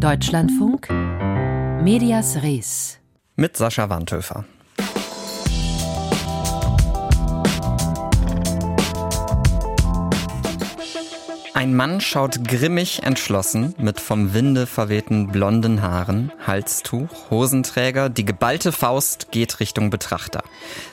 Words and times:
Deutschlandfunk 0.00 0.88
Medias 0.88 2.42
Res 2.42 2.98
mit 3.36 3.58
Sascha 3.58 3.90
Wandhöfer. 3.90 4.46
Ein 11.52 11.74
Mann 11.74 12.00
schaut 12.00 12.48
grimmig 12.48 13.02
entschlossen 13.02 13.74
mit 13.76 14.00
vom 14.00 14.32
Winde 14.32 14.66
verwehten 14.66 15.26
blonden 15.28 15.82
Haaren, 15.82 16.32
Halstuch, 16.46 17.30
Hosenträger, 17.30 18.08
die 18.08 18.24
geballte 18.24 18.72
Faust 18.72 19.30
geht 19.30 19.60
Richtung 19.60 19.90
Betrachter. 19.90 20.42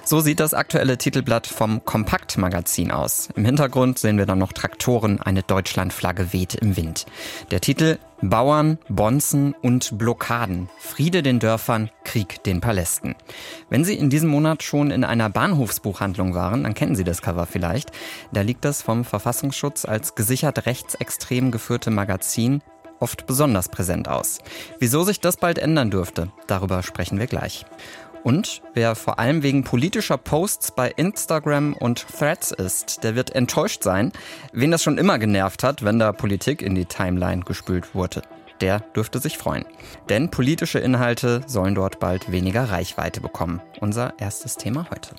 So 0.04 0.20
sieht 0.20 0.42
das 0.42 0.54
aktuelle 0.54 0.98
Titelblatt 0.98 1.48
vom 1.48 1.86
Kompaktmagazin 1.86 2.92
aus. 2.92 3.30
Im 3.38 3.46
Hintergrund 3.46 4.00
sehen 4.00 4.18
wir 4.18 4.26
dann 4.26 4.40
noch 4.40 4.52
Traktoren, 4.52 5.22
eine 5.22 5.44
Deutschlandflagge 5.44 6.34
weht 6.34 6.56
im 6.56 6.76
Wind. 6.76 7.06
Der 7.52 7.62
Titel 7.62 7.98
Bauern, 8.22 8.80
Bonzen 8.90 9.54
und 9.62 9.98
Blockaden. 9.98 10.70
Friede 10.80 11.22
den 11.22 11.40
Dörfern, 11.40 11.92
Krieg 12.04 12.44
den 12.44 12.62
Palästen. 12.62 13.16
Wenn 13.70 13.84
Sie 13.84 13.94
in 13.94 14.10
diesem 14.10 14.30
Monat 14.30 14.64
schon 14.64 14.90
in 14.90 15.04
einer 15.04 15.30
Bahnhofsbuchhandlung 15.30 16.34
waren, 16.34 16.64
dann 16.64 16.74
kennen 16.74 16.96
Sie 16.96 17.04
das 17.04 17.22
Cover 17.22 17.46
vielleicht. 17.46 17.92
Da 18.32 18.42
liegt 18.42 18.66
das 18.66 18.82
vom 18.82 19.06
Verfassungsschutz 19.06 19.86
als 19.86 20.16
gesichert 20.16 20.66
rechtsextrem 20.66 21.52
geführte 21.52 21.92
Magazin 21.92 22.62
oft 23.00 23.28
besonders 23.28 23.70
präsent 23.70 24.08
aus. 24.08 24.40
Wieso 24.80 25.04
sich 25.04 25.20
das 25.20 25.38
bald 25.38 25.60
ändern 25.60 25.92
dürfte, 25.92 26.32
darüber 26.48 26.84
sprechen 26.84 27.20
wir 27.20 27.28
gleich. 27.28 27.66
Und 28.28 28.62
wer 28.74 28.96
vor 28.96 29.20
allem 29.20 29.42
wegen 29.42 29.64
politischer 29.64 30.18
Posts 30.18 30.74
bei 30.74 30.92
Instagram 30.98 31.72
und 31.72 32.06
Threads 32.10 32.52
ist, 32.52 33.06
der 33.06 33.16
wird 33.16 33.34
enttäuscht 33.34 33.84
sein. 33.84 34.12
Wen 34.52 34.70
das 34.70 34.84
schon 34.84 34.98
immer 34.98 35.18
genervt 35.18 35.64
hat, 35.64 35.86
wenn 35.86 35.98
da 35.98 36.12
Politik 36.12 36.62
in 36.62 36.76
die 36.76 36.84
Timeline 36.84 37.44
gespült 37.44 37.96
wurde, 37.96 38.24
der 38.60 38.82
dürfte 38.82 39.20
sich 39.20 39.38
freuen. 39.38 39.64
Denn 40.10 40.30
politische 40.30 40.80
Inhalte 40.80 41.40
sollen 41.48 41.74
dort 41.74 42.02
bald 42.02 42.30
weniger 42.30 42.66
Reichweite 42.66 43.22
bekommen. 43.22 43.62
Unser 43.80 44.14
erstes 44.20 44.58
Thema 44.58 44.90
heute. 44.92 45.12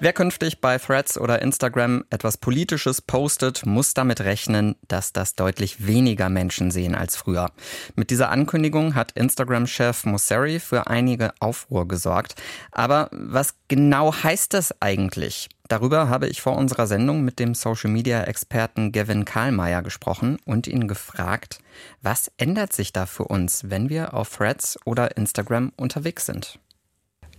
Wer 0.00 0.12
künftig 0.12 0.60
bei 0.60 0.76
Threads 0.76 1.16
oder 1.16 1.40
Instagram 1.40 2.04
etwas 2.10 2.36
Politisches 2.36 3.00
postet, 3.00 3.64
muss 3.64 3.94
damit 3.94 4.20
rechnen, 4.20 4.74
dass 4.88 5.12
das 5.12 5.36
deutlich 5.36 5.86
weniger 5.86 6.28
Menschen 6.28 6.72
sehen 6.72 6.96
als 6.96 7.14
früher. 7.16 7.52
Mit 7.94 8.10
dieser 8.10 8.30
Ankündigung 8.30 8.96
hat 8.96 9.12
Instagram-Chef 9.12 10.04
Mosseri 10.04 10.58
für 10.58 10.88
einige 10.88 11.32
Aufruhr 11.38 11.86
gesorgt. 11.86 12.34
Aber 12.72 13.08
was 13.12 13.54
genau 13.68 14.12
heißt 14.12 14.52
das 14.52 14.74
eigentlich? 14.82 15.48
Darüber 15.68 16.08
habe 16.08 16.26
ich 16.26 16.42
vor 16.42 16.56
unserer 16.56 16.88
Sendung 16.88 17.22
mit 17.24 17.38
dem 17.38 17.54
Social-Media-Experten 17.54 18.90
Gavin 18.90 19.24
Karlmeier 19.24 19.82
gesprochen 19.82 20.38
und 20.44 20.66
ihn 20.66 20.88
gefragt, 20.88 21.60
was 22.02 22.32
ändert 22.36 22.72
sich 22.72 22.92
da 22.92 23.06
für 23.06 23.24
uns, 23.24 23.70
wenn 23.70 23.88
wir 23.88 24.12
auf 24.12 24.36
Threads 24.36 24.76
oder 24.84 25.16
Instagram 25.16 25.72
unterwegs 25.76 26.26
sind? 26.26 26.58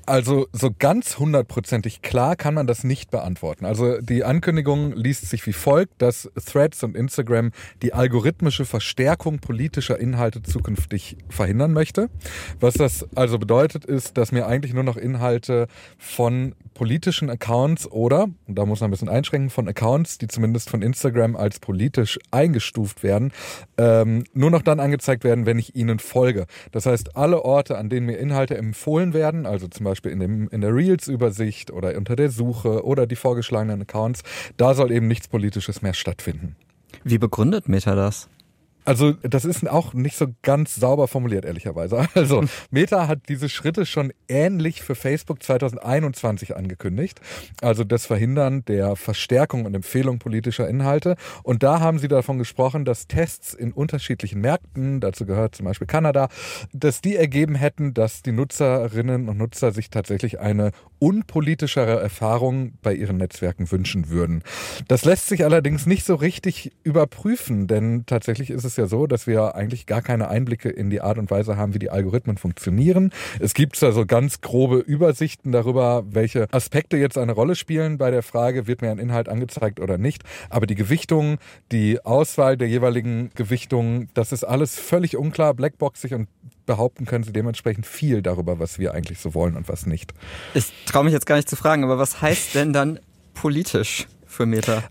Also 0.07 0.47
so 0.51 0.69
ganz 0.77 1.17
hundertprozentig 1.17 2.03
klar 2.03 2.35
kann 2.35 2.53
man 2.53 2.67
das 2.67 2.83
nicht 2.83 3.09
beantworten. 3.09 3.65
Also 3.65 3.99
die 3.99 4.23
Ankündigung 4.23 4.93
liest 4.93 5.27
sich 5.27 5.45
wie 5.47 5.53
folgt, 5.53 5.99
dass 5.99 6.29
Threads 6.45 6.83
und 6.83 6.95
Instagram 6.95 7.51
die 7.81 7.93
algorithmische 7.93 8.65
Verstärkung 8.65 9.39
politischer 9.39 9.99
Inhalte 9.99 10.43
zukünftig 10.43 11.17
verhindern 11.29 11.73
möchte. 11.73 12.09
Was 12.59 12.75
das 12.75 13.07
also 13.15 13.39
bedeutet, 13.39 13.83
ist, 13.83 14.15
dass 14.17 14.31
mir 14.31 14.45
eigentlich 14.45 14.75
nur 14.75 14.83
noch 14.83 14.97
Inhalte 14.97 15.67
von 15.97 16.53
politischen 16.75 17.31
Accounts 17.31 17.89
oder, 17.89 18.27
und 18.47 18.59
da 18.59 18.65
muss 18.67 18.81
man 18.81 18.89
ein 18.89 18.91
bisschen 18.91 19.09
einschränken, 19.09 19.49
von 19.49 19.67
Accounts, 19.67 20.19
die 20.19 20.27
zumindest 20.27 20.69
von 20.69 20.83
Instagram 20.83 21.35
als 21.35 21.59
politisch 21.59 22.19
eingestuft 22.29 23.01
werden, 23.01 23.31
ähm, 23.77 24.23
nur 24.33 24.51
noch 24.51 24.61
dann 24.61 24.79
angezeigt 24.79 25.23
werden, 25.23 25.47
wenn 25.47 25.57
ich 25.57 25.75
ihnen 25.75 25.97
folge. 25.97 26.45
Das 26.71 26.85
heißt, 26.85 27.15
alle 27.15 27.43
Orte, 27.43 27.77
an 27.79 27.89
denen 27.89 28.05
mir 28.05 28.17
Inhalte 28.17 28.55
empfohlen 28.55 29.13
werden, 29.13 29.47
also 29.47 29.67
zum 29.67 29.85
Beispiel 29.85 29.94
in, 30.03 30.19
dem, 30.19 30.49
in 30.49 30.61
der 30.61 30.73
Reels-Übersicht 30.73 31.71
oder 31.71 31.95
unter 31.97 32.15
der 32.15 32.29
Suche 32.29 32.85
oder 32.85 33.07
die 33.07 33.15
vorgeschlagenen 33.15 33.81
Accounts, 33.81 34.23
da 34.57 34.73
soll 34.73 34.91
eben 34.91 35.07
nichts 35.07 35.27
Politisches 35.27 35.81
mehr 35.81 35.93
stattfinden. 35.93 36.55
Wie 37.03 37.17
begründet 37.17 37.69
Meta 37.69 37.95
das? 37.95 38.29
Also 38.85 39.13
das 39.23 39.45
ist 39.45 39.67
auch 39.67 39.93
nicht 39.93 40.15
so 40.15 40.27
ganz 40.43 40.75
sauber 40.75 41.07
formuliert, 41.07 41.45
ehrlicherweise. 41.45 42.07
Also 42.15 42.43
Meta 42.71 43.07
hat 43.07 43.29
diese 43.29 43.49
Schritte 43.49 43.85
schon 43.85 44.13
ähnlich 44.27 44.81
für 44.81 44.95
Facebook 44.95 45.43
2021 45.43 46.55
angekündigt. 46.55 47.19
Also 47.61 47.83
das 47.83 48.05
Verhindern 48.05 48.63
der 48.65 48.95
Verstärkung 48.95 49.65
und 49.65 49.75
Empfehlung 49.75 50.19
politischer 50.19 50.67
Inhalte. 50.67 51.15
Und 51.43 51.61
da 51.61 51.79
haben 51.79 51.99
sie 51.99 52.07
davon 52.07 52.37
gesprochen, 52.37 52.85
dass 52.85 53.07
Tests 53.07 53.53
in 53.53 53.73
unterschiedlichen 53.73 54.39
Märkten, 54.39 55.01
dazu 55.01 55.25
gehört 55.25 55.55
zum 55.55 55.65
Beispiel 55.65 55.87
Kanada, 55.87 56.29
dass 56.73 57.01
die 57.01 57.15
ergeben 57.15 57.55
hätten, 57.55 57.93
dass 57.93 58.21
die 58.21 58.31
Nutzerinnen 58.31 59.27
und 59.27 59.37
Nutzer 59.37 59.71
sich 59.71 59.89
tatsächlich 59.89 60.39
eine 60.39 60.71
unpolitischere 60.99 61.99
Erfahrung 61.99 62.73
bei 62.81 62.93
ihren 62.93 63.17
Netzwerken 63.17 63.69
wünschen 63.71 64.09
würden. 64.09 64.43
Das 64.87 65.05
lässt 65.05 65.27
sich 65.27 65.43
allerdings 65.43 65.85
nicht 65.85 66.05
so 66.05 66.15
richtig 66.15 66.71
überprüfen, 66.83 67.67
denn 67.67 68.05
tatsächlich 68.05 68.49
ist 68.49 68.63
es 68.63 68.74
es 68.75 68.77
ja 68.77 68.87
so, 68.87 69.07
dass 69.07 69.27
wir 69.27 69.55
eigentlich 69.55 69.85
gar 69.85 70.01
keine 70.01 70.27
Einblicke 70.27 70.69
in 70.69 70.89
die 70.89 71.01
Art 71.01 71.17
und 71.17 71.31
Weise 71.31 71.57
haben, 71.57 71.73
wie 71.73 71.79
die 71.79 71.89
Algorithmen 71.89 72.37
funktionieren. 72.37 73.11
Es 73.39 73.53
gibt 73.53 73.81
da 73.81 73.91
so 73.91 74.05
ganz 74.05 74.41
grobe 74.41 74.77
Übersichten 74.77 75.51
darüber, 75.51 76.03
welche 76.09 76.47
Aspekte 76.51 76.97
jetzt 76.97 77.17
eine 77.17 77.31
Rolle 77.31 77.55
spielen 77.55 77.97
bei 77.97 78.11
der 78.11 78.23
Frage, 78.23 78.67
wird 78.67 78.81
mir 78.81 78.91
ein 78.91 78.99
Inhalt 78.99 79.29
angezeigt 79.29 79.79
oder 79.79 79.97
nicht. 79.97 80.23
Aber 80.49 80.67
die 80.67 80.75
Gewichtung, 80.75 81.37
die 81.71 82.03
Auswahl 82.03 82.57
der 82.57 82.67
jeweiligen 82.67 83.31
Gewichtungen, 83.35 84.09
das 84.13 84.31
ist 84.31 84.43
alles 84.43 84.77
völlig 84.77 85.17
unklar, 85.17 85.53
blackboxig 85.53 86.13
und 86.13 86.27
behaupten 86.65 87.05
können 87.05 87.23
sie 87.23 87.31
dementsprechend 87.31 87.85
viel 87.85 88.21
darüber, 88.21 88.59
was 88.59 88.79
wir 88.79 88.93
eigentlich 88.93 89.19
so 89.19 89.33
wollen 89.33 89.55
und 89.55 89.69
was 89.69 89.85
nicht. 89.85 90.13
Ich 90.53 90.71
traue 90.85 91.03
mich 91.03 91.13
jetzt 91.13 91.25
gar 91.25 91.35
nicht 91.35 91.49
zu 91.49 91.55
fragen, 91.55 91.83
aber 91.83 91.97
was 91.97 92.21
heißt 92.21 92.55
denn 92.55 92.73
dann 92.73 92.99
politisch 93.33 94.07
für 94.25 94.45
Meta? 94.45 94.83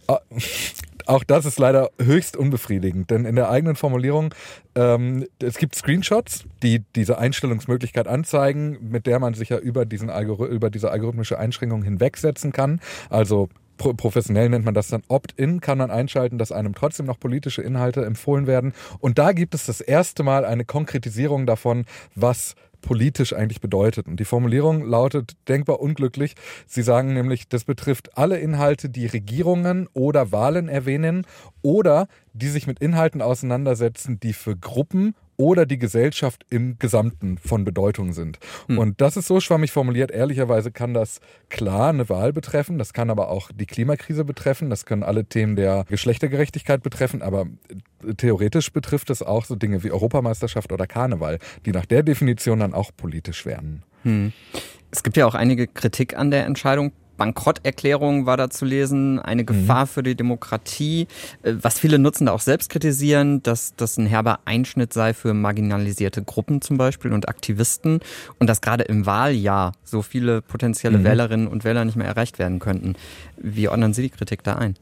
Auch 1.07 1.25
das 1.25 1.45
ist 1.45 1.59
leider 1.59 1.91
höchst 2.01 2.37
unbefriedigend, 2.37 3.11
denn 3.11 3.27
in 3.27 3.37
der 3.37 3.51
eigenen 3.51 3.77
Formulierung, 3.77 4.35
ähm, 4.75 5.27
es 5.43 5.59
gibt 5.59 5.75
Screenshots, 5.75 6.45
die 6.63 6.83
diese 6.97 7.19
Einstellungsmöglichkeit 7.19 8.09
anzeigen, 8.09 8.79
mit 8.81 9.07
der 9.07 9.19
man 9.19 9.35
sich 9.35 9.51
ja 9.51 9.59
über, 9.59 9.85
diesen 9.85 10.09
Algor 10.09 10.47
über 10.47 10.71
diese 10.71 10.91
algorithmische 10.91 11.39
Einschränkung 11.39 11.83
hinwegsetzen 11.83 12.53
kann. 12.53 12.81
Also 13.11 13.49
professionell 13.77 14.49
nennt 14.49 14.65
man 14.65 14.75
das 14.75 14.89
dann 14.89 15.03
Opt-in, 15.09 15.61
kann 15.61 15.79
man 15.79 15.91
einschalten, 15.91 16.39
dass 16.39 16.53
einem 16.53 16.75
trotzdem 16.75 17.07
noch 17.07 17.19
politische 17.19 17.61
Inhalte 17.61 18.05
empfohlen 18.05 18.47
werden. 18.47 18.73
Und 19.01 19.19
da 19.19 19.33
gibt 19.33 19.55
es 19.55 19.67
das 19.67 19.81
erste 19.81 20.23
Mal 20.23 20.45
eine 20.45 20.65
Konkretisierung 20.65 21.45
davon, 21.45 21.85
was 22.15 22.55
politisch 22.85 23.33
eigentlich 23.33 23.61
bedeutet. 23.63 24.07
Und 24.07 24.21
die 24.21 24.27
Formulierung 24.27 24.85
lautet 24.87 25.33
denkbar 25.49 25.81
unglücklich. 25.81 26.35
Sie 26.67 26.83
sagen 26.83 27.15
nämlich, 27.15 27.49
das 27.49 27.65
betrifft 27.65 28.17
alle 28.19 28.39
Inhalte, 28.39 28.91
die 28.91 29.07
Regierungen 29.07 29.89
oder 29.95 30.33
Wahlen 30.33 30.69
erwähnen 30.69 31.27
oder 31.63 32.07
die 32.35 32.49
sich 32.49 32.67
mit 32.67 32.81
Inhalten 32.81 33.23
auseinandersetzen, 33.23 34.21
die 34.21 34.35
für 34.35 34.57
Gruppen 34.57 35.15
oder 35.37 35.67
die 35.67 35.79
Gesellschaft 35.79 36.45
im 36.51 36.79
Gesamten 36.79 37.39
von 37.39 37.65
Bedeutung 37.65 38.13
sind. 38.13 38.39
Hm. 38.67 38.79
Und 38.79 39.01
das 39.01 39.17
ist 39.17 39.27
so 39.27 39.41
schwammig 39.41 39.73
formuliert. 39.73 40.11
Ehrlicherweise 40.11 40.71
kann 40.71 40.95
das 40.95 41.21
klar 41.49 41.91
eine 41.91 42.09
Wahl 42.09 42.33
betreffen, 42.33 42.79
das 42.79 42.93
kann 42.93 43.11
aber 43.11 43.29
auch 43.29 43.51
die 43.55 43.67
Klimakrise 43.67 44.25
betreffen, 44.25 44.71
das 44.71 44.87
können 44.87 45.03
alle 45.03 45.25
Themen 45.25 45.57
der 45.57 45.85
Geschlechtergerechtigkeit 45.89 46.83
betreffen, 46.83 47.23
aber 47.23 47.47
theoretisch 48.17 48.73
betrifft 48.73 49.11
es 49.11 49.23
auch 49.23 49.45
so 49.45 49.57
Dinge 49.57 49.83
wie 49.83 49.91
Europameisterschaft 49.91 50.73
oder 50.73 50.87
Karneval, 50.87 51.39
die 51.67 51.73
nach 51.73 51.87
der 51.87 52.03
Definition 52.03 52.61
dann 52.61 52.75
auch 52.75 52.91
politisch 52.97 53.47
werden. 53.47 53.83
Hm. 54.03 54.33
Es 54.91 55.03
gibt 55.03 55.17
ja 55.17 55.27
auch 55.27 55.35
einige 55.35 55.67
Kritik 55.67 56.17
an 56.17 56.31
der 56.31 56.47
Entscheidung. 56.47 56.93
Bankrotterklärung 57.17 58.27
war 58.27 58.37
da 58.37 58.51
zu 58.51 58.65
lesen, 58.65 59.19
eine 59.19 59.43
mhm. 59.43 59.47
Gefahr 59.47 59.85
mhm. 59.85 59.89
für 59.89 60.03
die 60.03 60.15
Demokratie, 60.15 61.07
äh, 61.43 61.55
was 61.61 61.79
viele 61.79 61.99
Nutzende 61.99 62.33
auch 62.33 62.41
selbst 62.41 62.71
kritisieren, 62.71 63.43
dass 63.43 63.75
das 63.77 63.97
ein 63.97 64.07
herber 64.07 64.41
Einschnitt 64.45 64.93
sei 64.93 65.15
für 65.15 65.35
marginalisierte 65.35 66.23
Gruppen 66.23 66.61
zum 66.61 66.77
Beispiel 66.77 67.13
und 67.13 67.29
Aktivisten 67.29 68.01
und 68.39 68.49
dass 68.49 68.61
gerade 68.61 68.85
im 68.85 69.07
Wahljahr 69.07 69.73
so 69.85 70.03
viele 70.03 70.43
potenzielle 70.43 70.99
mhm. 70.99 71.05
Wählerinnen 71.05 71.47
und 71.47 71.65
Wähler 71.65 71.85
nicht 71.85 71.97
mehr 71.97 72.07
erreicht 72.07 72.39
werden 72.39 72.59
könnten. 72.59 72.95
Wie 73.37 73.69
ordnen 73.69 73.95
Sie 73.95 74.03
die 74.03 74.11
Kritik 74.11 74.43
da 74.43 74.55
ein? 74.57 74.77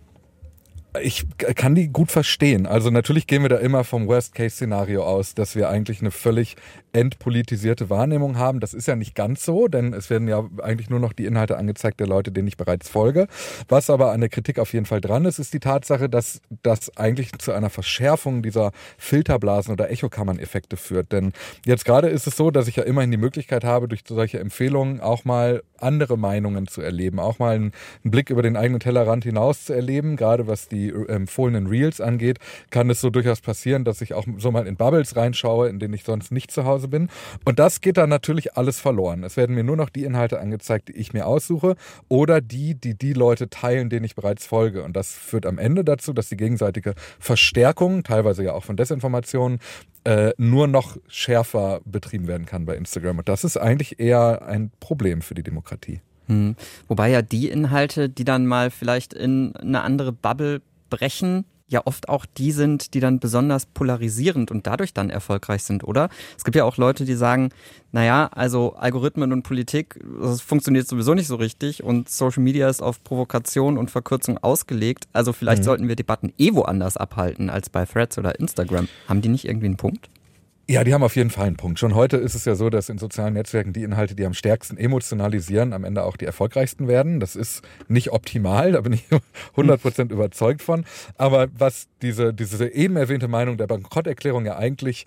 Ich 1.00 1.26
kann 1.38 1.74
die 1.74 1.88
gut 1.88 2.12
verstehen. 2.12 2.66
Also 2.66 2.90
natürlich 2.90 3.26
gehen 3.26 3.42
wir 3.42 3.48
da 3.48 3.56
immer 3.56 3.82
vom 3.82 4.08
Worst-Case-Szenario 4.08 5.02
aus, 5.02 5.34
dass 5.34 5.56
wir 5.56 5.70
eigentlich 5.70 6.00
eine 6.00 6.10
völlig 6.10 6.56
entpolitisierte 6.92 7.88
Wahrnehmung 7.88 8.36
haben. 8.36 8.60
Das 8.60 8.74
ist 8.74 8.86
ja 8.86 8.94
nicht 8.94 9.14
ganz 9.14 9.44
so, 9.44 9.68
denn 9.68 9.94
es 9.94 10.10
werden 10.10 10.28
ja 10.28 10.44
eigentlich 10.62 10.90
nur 10.90 11.00
noch 11.00 11.14
die 11.14 11.24
Inhalte 11.24 11.56
angezeigt 11.56 11.98
der 12.00 12.06
Leute, 12.06 12.30
denen 12.30 12.48
ich 12.48 12.58
bereits 12.58 12.90
folge. 12.90 13.26
Was 13.68 13.88
aber 13.88 14.12
an 14.12 14.20
der 14.20 14.28
Kritik 14.28 14.58
auf 14.58 14.74
jeden 14.74 14.84
Fall 14.84 15.00
dran 15.00 15.24
ist, 15.24 15.38
ist 15.38 15.54
die 15.54 15.60
Tatsache, 15.60 16.10
dass 16.10 16.42
das 16.62 16.94
eigentlich 16.96 17.32
zu 17.38 17.52
einer 17.52 17.70
Verschärfung 17.70 18.42
dieser 18.42 18.72
Filterblasen 18.98 19.72
oder 19.72 19.90
Echokammern-Effekte 19.90 20.76
führt. 20.76 21.12
Denn 21.12 21.32
jetzt 21.64 21.86
gerade 21.86 22.08
ist 22.08 22.26
es 22.26 22.36
so, 22.36 22.50
dass 22.50 22.68
ich 22.68 22.76
ja 22.76 22.82
immerhin 22.82 23.10
die 23.10 23.16
Möglichkeit 23.16 23.64
habe, 23.64 23.88
durch 23.88 24.02
solche 24.06 24.38
Empfehlungen 24.40 25.00
auch 25.00 25.24
mal 25.24 25.62
andere 25.78 26.16
Meinungen 26.16 26.66
zu 26.66 26.80
erleben, 26.80 27.18
auch 27.18 27.38
mal 27.38 27.56
einen, 27.56 27.72
Blick 28.04 28.30
über 28.30 28.42
den 28.42 28.56
eigenen 28.56 28.80
Tellerrand 28.80 29.24
hinaus 29.24 29.64
zu 29.64 29.72
erleben, 29.72 30.16
gerade 30.16 30.46
was 30.46 30.68
die 30.68 30.81
die 30.82 30.92
empfohlenen 31.08 31.66
Reels 31.66 32.00
angeht, 32.00 32.38
kann 32.70 32.90
es 32.90 33.00
so 33.00 33.10
durchaus 33.10 33.40
passieren, 33.40 33.84
dass 33.84 34.00
ich 34.00 34.14
auch 34.14 34.24
so 34.38 34.50
mal 34.50 34.66
in 34.66 34.76
Bubbles 34.76 35.16
reinschaue, 35.16 35.68
in 35.68 35.78
denen 35.78 35.94
ich 35.94 36.04
sonst 36.04 36.32
nicht 36.32 36.50
zu 36.50 36.64
Hause 36.64 36.88
bin. 36.88 37.08
Und 37.44 37.58
das 37.58 37.80
geht 37.80 37.96
dann 37.96 38.10
natürlich 38.10 38.56
alles 38.56 38.80
verloren. 38.80 39.24
Es 39.24 39.36
werden 39.36 39.54
mir 39.54 39.64
nur 39.64 39.76
noch 39.76 39.88
die 39.88 40.04
Inhalte 40.04 40.40
angezeigt, 40.40 40.88
die 40.88 40.92
ich 40.92 41.12
mir 41.12 41.26
aussuche 41.26 41.76
oder 42.08 42.40
die, 42.40 42.74
die 42.74 42.94
die 42.94 43.12
Leute 43.12 43.48
teilen, 43.48 43.90
denen 43.90 44.04
ich 44.04 44.14
bereits 44.14 44.46
folge. 44.46 44.82
Und 44.82 44.96
das 44.96 45.12
führt 45.12 45.46
am 45.46 45.58
Ende 45.58 45.84
dazu, 45.84 46.12
dass 46.12 46.28
die 46.28 46.36
gegenseitige 46.36 46.94
Verstärkung, 47.18 48.02
teilweise 48.02 48.44
ja 48.44 48.52
auch 48.52 48.64
von 48.64 48.76
Desinformationen, 48.76 49.58
äh, 50.04 50.32
nur 50.36 50.66
noch 50.66 50.96
schärfer 51.06 51.80
betrieben 51.84 52.26
werden 52.26 52.46
kann 52.46 52.66
bei 52.66 52.76
Instagram. 52.76 53.18
Und 53.18 53.28
das 53.28 53.44
ist 53.44 53.56
eigentlich 53.56 54.00
eher 54.00 54.42
ein 54.42 54.72
Problem 54.80 55.22
für 55.22 55.34
die 55.34 55.42
Demokratie. 55.42 56.00
Hm. 56.26 56.56
Wobei 56.88 57.10
ja 57.10 57.22
die 57.22 57.48
Inhalte, 57.48 58.08
die 58.08 58.24
dann 58.24 58.46
mal 58.46 58.70
vielleicht 58.70 59.12
in 59.12 59.54
eine 59.56 59.82
andere 59.82 60.12
Bubble 60.12 60.62
brechen, 60.92 61.44
ja 61.72 61.82
oft 61.86 62.08
auch 62.08 62.26
die 62.26 62.52
sind, 62.52 62.94
die 62.94 63.00
dann 63.00 63.18
besonders 63.18 63.66
polarisierend 63.66 64.50
und 64.50 64.66
dadurch 64.66 64.92
dann 64.92 65.10
erfolgreich 65.10 65.64
sind, 65.64 65.84
oder? 65.84 66.10
Es 66.36 66.44
gibt 66.44 66.54
ja 66.54 66.64
auch 66.64 66.76
Leute, 66.76 67.04
die 67.04 67.14
sagen, 67.14 67.48
naja, 67.90 68.28
also 68.32 68.74
Algorithmen 68.74 69.32
und 69.32 69.42
Politik, 69.42 69.98
das 70.20 70.42
funktioniert 70.42 70.86
sowieso 70.86 71.14
nicht 71.14 71.26
so 71.26 71.36
richtig 71.36 71.82
und 71.82 72.08
Social 72.08 72.42
Media 72.42 72.68
ist 72.68 72.82
auf 72.82 73.02
Provokation 73.02 73.78
und 73.78 73.90
Verkürzung 73.90 74.38
ausgelegt. 74.38 75.08
Also 75.12 75.32
vielleicht 75.32 75.62
mhm. 75.62 75.66
sollten 75.66 75.88
wir 75.88 75.96
Debatten 75.96 76.32
eh 76.38 76.52
woanders 76.52 76.96
abhalten 76.96 77.50
als 77.50 77.70
bei 77.70 77.86
Threads 77.86 78.18
oder 78.18 78.38
Instagram. 78.38 78.88
Haben 79.08 79.22
die 79.22 79.28
nicht 79.28 79.46
irgendwie 79.46 79.66
einen 79.66 79.76
Punkt? 79.76 80.08
Ja, 80.68 80.84
die 80.84 80.94
haben 80.94 81.02
auf 81.02 81.16
jeden 81.16 81.30
Fall 81.30 81.48
einen 81.48 81.56
Punkt. 81.56 81.80
Schon 81.80 81.94
heute 81.94 82.16
ist 82.18 82.36
es 82.36 82.44
ja 82.44 82.54
so, 82.54 82.70
dass 82.70 82.88
in 82.88 82.96
sozialen 82.96 83.34
Netzwerken 83.34 83.72
die 83.72 83.82
Inhalte, 83.82 84.14
die 84.14 84.24
am 84.24 84.32
stärksten 84.32 84.76
emotionalisieren, 84.76 85.72
am 85.72 85.82
Ende 85.82 86.04
auch 86.04 86.16
die 86.16 86.24
erfolgreichsten 86.24 86.86
werden. 86.86 87.18
Das 87.18 87.34
ist 87.34 87.62
nicht 87.88 88.12
optimal, 88.12 88.72
da 88.72 88.80
bin 88.80 88.92
ich 88.92 89.04
100% 89.56 90.12
überzeugt 90.12 90.62
von. 90.62 90.84
Aber 91.18 91.48
was 91.58 91.88
diese, 92.00 92.32
diese 92.32 92.72
eben 92.72 92.96
erwähnte 92.96 93.26
Meinung 93.26 93.56
der 93.58 93.66
Bankrotterklärung 93.66 94.46
ja 94.46 94.56
eigentlich 94.56 95.06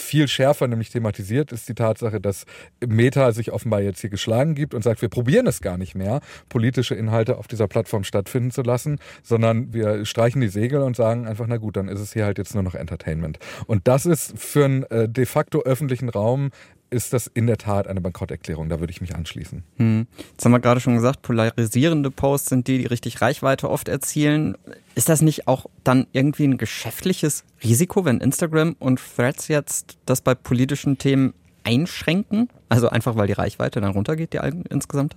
viel 0.00 0.28
schärfer 0.28 0.68
nämlich 0.68 0.90
thematisiert, 0.90 1.52
ist 1.52 1.68
die 1.68 1.74
Tatsache, 1.74 2.20
dass 2.20 2.44
Meta 2.86 3.32
sich 3.32 3.52
offenbar 3.52 3.80
jetzt 3.80 4.00
hier 4.00 4.10
geschlagen 4.10 4.54
gibt 4.54 4.74
und 4.74 4.82
sagt, 4.82 5.02
wir 5.02 5.08
probieren 5.08 5.46
es 5.46 5.60
gar 5.60 5.78
nicht 5.78 5.94
mehr, 5.94 6.20
politische 6.48 6.94
Inhalte 6.94 7.38
auf 7.38 7.48
dieser 7.48 7.68
Plattform 7.68 8.04
stattfinden 8.04 8.50
zu 8.50 8.62
lassen, 8.62 8.98
sondern 9.22 9.72
wir 9.72 10.04
streichen 10.04 10.40
die 10.40 10.48
Segel 10.48 10.82
und 10.82 10.96
sagen 10.96 11.26
einfach, 11.26 11.46
na 11.48 11.56
gut, 11.56 11.76
dann 11.76 11.88
ist 11.88 12.00
es 12.00 12.12
hier 12.12 12.24
halt 12.24 12.38
jetzt 12.38 12.54
nur 12.54 12.62
noch 12.62 12.74
Entertainment. 12.74 13.38
Und 13.66 13.88
das 13.88 14.06
ist 14.06 14.38
für 14.38 14.64
einen 14.64 14.82
äh, 14.84 15.08
de 15.08 15.26
facto 15.26 15.62
öffentlichen 15.62 16.08
Raum 16.08 16.50
ist 16.90 17.12
das 17.12 17.26
in 17.26 17.46
der 17.46 17.58
Tat 17.58 17.86
eine 17.86 18.00
Bankrotterklärung. 18.00 18.68
Da 18.68 18.80
würde 18.80 18.90
ich 18.90 19.00
mich 19.00 19.14
anschließen. 19.14 19.62
Hm. 19.76 20.06
Jetzt 20.30 20.44
haben 20.44 20.52
wir 20.52 20.60
gerade 20.60 20.80
schon 20.80 20.94
gesagt, 20.94 21.22
polarisierende 21.22 22.10
Posts 22.10 22.48
sind 22.48 22.68
die, 22.68 22.78
die 22.78 22.86
richtig 22.86 23.20
Reichweite 23.20 23.70
oft 23.70 23.88
erzielen. 23.88 24.56
Ist 24.94 25.08
das 25.08 25.22
nicht 25.22 25.48
auch 25.48 25.66
dann 25.84 26.06
irgendwie 26.12 26.44
ein 26.44 26.58
geschäftliches 26.58 27.44
Risiko, 27.62 28.04
wenn 28.04 28.20
Instagram 28.20 28.76
und 28.78 29.00
Threads 29.16 29.48
jetzt 29.48 29.98
das 30.06 30.20
bei 30.20 30.34
politischen 30.34 30.98
Themen 30.98 31.34
einschränken? 31.64 32.48
Also 32.68 32.88
einfach, 32.88 33.16
weil 33.16 33.26
die 33.26 33.34
Reichweite 33.34 33.80
dann 33.80 33.92
runtergeht, 33.92 34.32
die 34.32 34.40
insgesamt? 34.70 35.16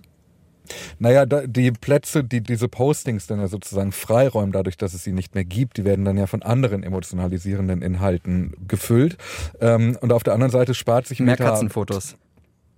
Naja, 1.00 1.25
die 1.25 1.71
Plätze, 1.71 2.23
die 2.23 2.41
diese 2.41 2.68
Postings 2.68 3.27
dann 3.27 3.39
ja 3.39 3.47
sozusagen 3.47 3.91
freiräumen, 3.91 4.51
dadurch, 4.51 4.77
dass 4.77 4.94
es 4.94 5.03
sie 5.03 5.13
nicht 5.13 5.35
mehr 5.35 5.45
gibt, 5.45 5.77
die 5.77 5.85
werden 5.85 6.06
dann 6.06 6.18
ja 6.18 6.27
von 6.27 6.41
anderen 6.44 6.83
emotionalisierenden 6.83 7.81
Inhalten 7.81 8.53
gefüllt. 8.68 9.18
Ähm, 9.59 9.97
und 10.01 10.13
auf 10.13 10.23
der 10.23 10.33
anderen 10.33 10.51
Seite 10.51 10.73
spart 10.73 11.07
sich 11.07 11.19
mehr 11.19 11.33
Meta 11.33 11.45
Katzenfotos. 11.45 12.15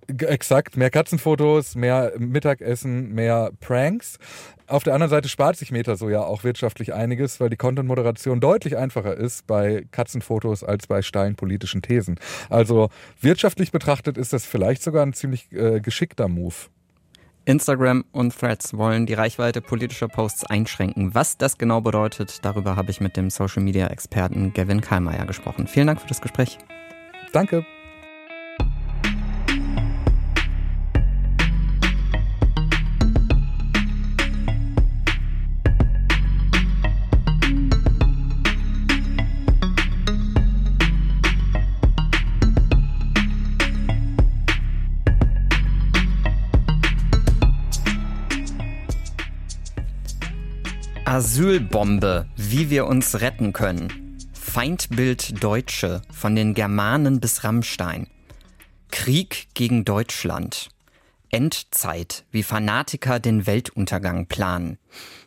Exakt, 0.06 0.76
mehr 0.76 0.90
Katzenfotos, 0.90 1.76
mehr 1.76 2.12
Mittagessen, 2.18 3.14
mehr 3.14 3.50
Pranks. 3.60 4.18
Auf 4.66 4.82
der 4.82 4.94
anderen 4.94 5.10
Seite 5.10 5.28
spart 5.28 5.56
sich 5.56 5.70
Meta 5.70 5.96
so 5.96 6.10
ja 6.10 6.20
auch 6.22 6.44
wirtschaftlich 6.44 6.92
einiges, 6.92 7.40
weil 7.40 7.50
die 7.50 7.56
Content-Moderation 7.56 8.40
deutlich 8.40 8.76
einfacher 8.76 9.16
ist 9.16 9.46
bei 9.46 9.86
Katzenfotos 9.92 10.62
als 10.62 10.86
bei 10.86 11.00
steilen 11.02 11.36
politischen 11.36 11.80
Thesen. 11.80 12.18
Also 12.50 12.90
wirtschaftlich 13.20 13.72
betrachtet 13.72 14.18
ist 14.18 14.32
das 14.32 14.44
vielleicht 14.44 14.82
sogar 14.82 15.04
ein 15.04 15.12
ziemlich 15.14 15.50
äh, 15.52 15.80
geschickter 15.80 16.28
Move. 16.28 16.54
Instagram 17.46 18.04
und 18.12 18.38
Threads 18.38 18.76
wollen 18.76 19.06
die 19.06 19.14
Reichweite 19.14 19.60
politischer 19.60 20.08
Posts 20.08 20.46
einschränken. 20.46 21.14
Was 21.14 21.36
das 21.36 21.58
genau 21.58 21.80
bedeutet, 21.80 22.44
darüber 22.44 22.76
habe 22.76 22.90
ich 22.90 23.00
mit 23.00 23.16
dem 23.16 23.28
Social 23.28 23.62
Media 23.62 23.86
Experten 23.88 24.52
Gavin 24.54 24.80
Kallmeier 24.80 25.26
gesprochen. 25.26 25.66
Vielen 25.66 25.88
Dank 25.88 26.00
für 26.00 26.08
das 26.08 26.22
Gespräch. 26.22 26.58
Danke. 27.32 27.66
Asylbombe, 51.14 52.26
wie 52.34 52.70
wir 52.70 52.86
uns 52.86 53.20
retten 53.20 53.52
können. 53.52 54.18
Feindbild 54.32 55.44
Deutsche, 55.44 56.02
von 56.12 56.34
den 56.34 56.54
Germanen 56.54 57.20
bis 57.20 57.44
Rammstein. 57.44 58.08
Krieg 58.90 59.46
gegen 59.54 59.84
Deutschland. 59.84 60.70
Endzeit, 61.30 62.24
wie 62.32 62.42
Fanatiker 62.42 63.20
den 63.20 63.46
Weltuntergang 63.46 64.26
planen. 64.26 64.76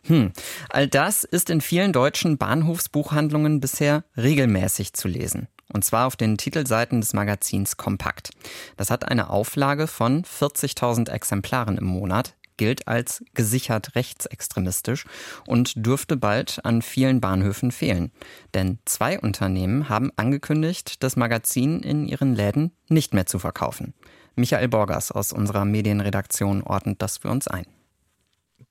Hm, 0.04 0.32
all 0.68 0.88
das 0.88 1.24
ist 1.24 1.48
in 1.48 1.62
vielen 1.62 1.94
deutschen 1.94 2.36
Bahnhofsbuchhandlungen 2.36 3.58
bisher 3.60 4.04
regelmäßig 4.14 4.92
zu 4.92 5.08
lesen. 5.08 5.48
Und 5.72 5.86
zwar 5.86 6.06
auf 6.06 6.16
den 6.16 6.36
Titelseiten 6.36 7.00
des 7.00 7.14
Magazins 7.14 7.78
Kompakt. 7.78 8.28
Das 8.76 8.90
hat 8.90 9.08
eine 9.08 9.30
Auflage 9.30 9.86
von 9.86 10.22
40.000 10.22 11.10
Exemplaren 11.10 11.78
im 11.78 11.84
Monat, 11.84 12.34
gilt 12.58 12.86
als 12.86 13.24
gesichert 13.32 13.94
rechtsextremistisch 13.94 15.06
und 15.46 15.86
dürfte 15.86 16.18
bald 16.18 16.60
an 16.64 16.82
vielen 16.82 17.22
Bahnhöfen 17.22 17.72
fehlen. 17.72 18.12
Denn 18.52 18.78
zwei 18.84 19.18
Unternehmen 19.18 19.88
haben 19.88 20.10
angekündigt, 20.16 21.02
das 21.02 21.16
Magazin 21.16 21.80
in 21.80 22.06
ihren 22.06 22.34
Läden 22.34 22.72
nicht 22.90 23.14
mehr 23.14 23.24
zu 23.24 23.38
verkaufen. 23.38 23.94
Michael 24.36 24.68
Borgers 24.68 25.10
aus 25.10 25.32
unserer 25.32 25.64
Medienredaktion 25.64 26.62
ordnet 26.62 27.00
das 27.00 27.18
für 27.18 27.30
uns 27.30 27.48
ein. 27.48 27.64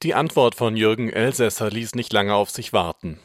Die 0.04 0.14
Antwort 0.14 0.54
von 0.54 0.78
Jürgen 0.78 1.10
Elsässer 1.10 1.72
ließ 1.72 1.96
nicht 1.96 2.14
lange 2.14 2.36
auf 2.36 2.52
sich 2.52 2.72
warten. 2.72 3.20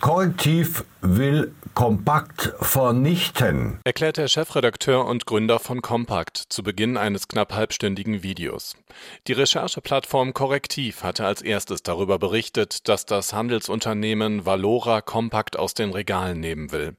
Korrektiv 0.00 0.84
will 1.00 1.52
Kompakt 1.74 2.54
vernichten, 2.60 3.80
erklärt 3.84 4.16
der 4.16 4.28
Chefredakteur 4.28 5.04
und 5.04 5.26
Gründer 5.26 5.58
von 5.58 5.82
Kompakt 5.82 6.36
zu 6.36 6.62
Beginn 6.62 6.96
eines 6.96 7.26
knapp 7.26 7.52
halbstündigen 7.52 8.22
Videos. 8.22 8.76
Die 9.26 9.32
Rechercheplattform 9.32 10.32
Korrektiv 10.32 11.02
hatte 11.02 11.26
als 11.26 11.42
erstes 11.42 11.82
darüber 11.82 12.18
berichtet, 12.18 12.88
dass 12.88 13.04
das 13.04 13.32
Handelsunternehmen 13.32 14.46
Valora 14.46 15.00
Kompakt 15.00 15.58
aus 15.58 15.74
den 15.74 15.90
Regalen 15.90 16.38
nehmen 16.38 16.70
will. 16.70 16.94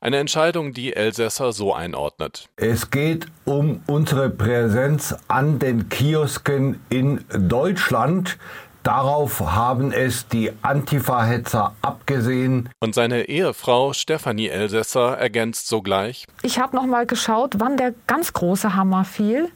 Eine 0.00 0.18
Entscheidung, 0.18 0.72
die 0.72 0.94
Elsässer 0.94 1.52
so 1.52 1.72
einordnet. 1.74 2.48
Es 2.56 2.90
geht 2.90 3.26
um 3.44 3.82
unsere 3.86 4.30
Präsenz 4.30 5.14
an 5.28 5.58
den 5.58 5.88
Kiosken 5.88 6.80
in 6.88 7.24
Deutschland. 7.30 8.38
Darauf 8.82 9.40
haben 9.40 9.92
es 9.92 10.26
die 10.26 10.50
Antifa-Hetzer 10.62 11.76
abgesehen. 11.82 12.68
Und 12.80 12.96
seine 12.96 13.28
Ehefrau 13.28 13.92
Stefanie 13.92 14.48
Elsässer 14.48 15.16
ergänzt 15.16 15.68
sogleich. 15.68 16.26
Ich 16.42 16.58
habe 16.58 16.74
noch 16.74 16.86
mal 16.86 17.06
geschaut, 17.06 17.54
wann 17.58 17.76
der 17.76 17.94
ganz 18.08 18.32
große 18.32 18.74
Hammer 18.74 19.04
fiel. 19.04 19.50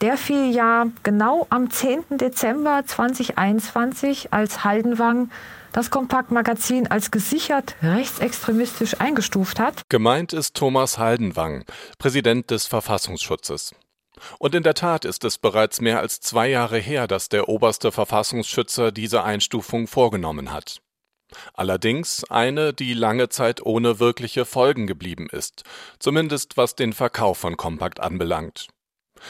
Der 0.00 0.16
fiel 0.16 0.52
ja 0.52 0.86
genau 1.04 1.46
am 1.50 1.70
10. 1.70 2.18
Dezember 2.18 2.82
2021, 2.84 4.32
als 4.32 4.64
Haldenwang 4.64 5.30
das 5.74 5.90
Kompaktmagazin 5.90 6.86
als 6.86 7.10
gesichert 7.10 7.74
rechtsextremistisch 7.82 9.00
eingestuft 9.00 9.58
hat. 9.58 9.82
Gemeint 9.90 10.32
ist 10.32 10.54
Thomas 10.54 10.98
Haldenwang, 10.98 11.64
Präsident 11.98 12.50
des 12.50 12.66
Verfassungsschutzes. 12.66 13.74
Und 14.38 14.54
in 14.54 14.62
der 14.62 14.74
Tat 14.74 15.04
ist 15.04 15.24
es 15.24 15.38
bereits 15.38 15.80
mehr 15.80 15.98
als 15.98 16.20
zwei 16.20 16.48
Jahre 16.48 16.78
her, 16.78 17.08
dass 17.08 17.28
der 17.28 17.48
oberste 17.48 17.90
Verfassungsschützer 17.90 18.92
diese 18.92 19.24
Einstufung 19.24 19.88
vorgenommen 19.88 20.52
hat. 20.52 20.80
Allerdings 21.52 22.22
eine, 22.30 22.72
die 22.72 22.94
lange 22.94 23.28
Zeit 23.28 23.60
ohne 23.60 23.98
wirkliche 23.98 24.44
Folgen 24.44 24.86
geblieben 24.86 25.28
ist, 25.30 25.64
zumindest 25.98 26.56
was 26.56 26.76
den 26.76 26.92
Verkauf 26.92 27.38
von 27.38 27.56
Kompakt 27.56 27.98
anbelangt. 27.98 28.68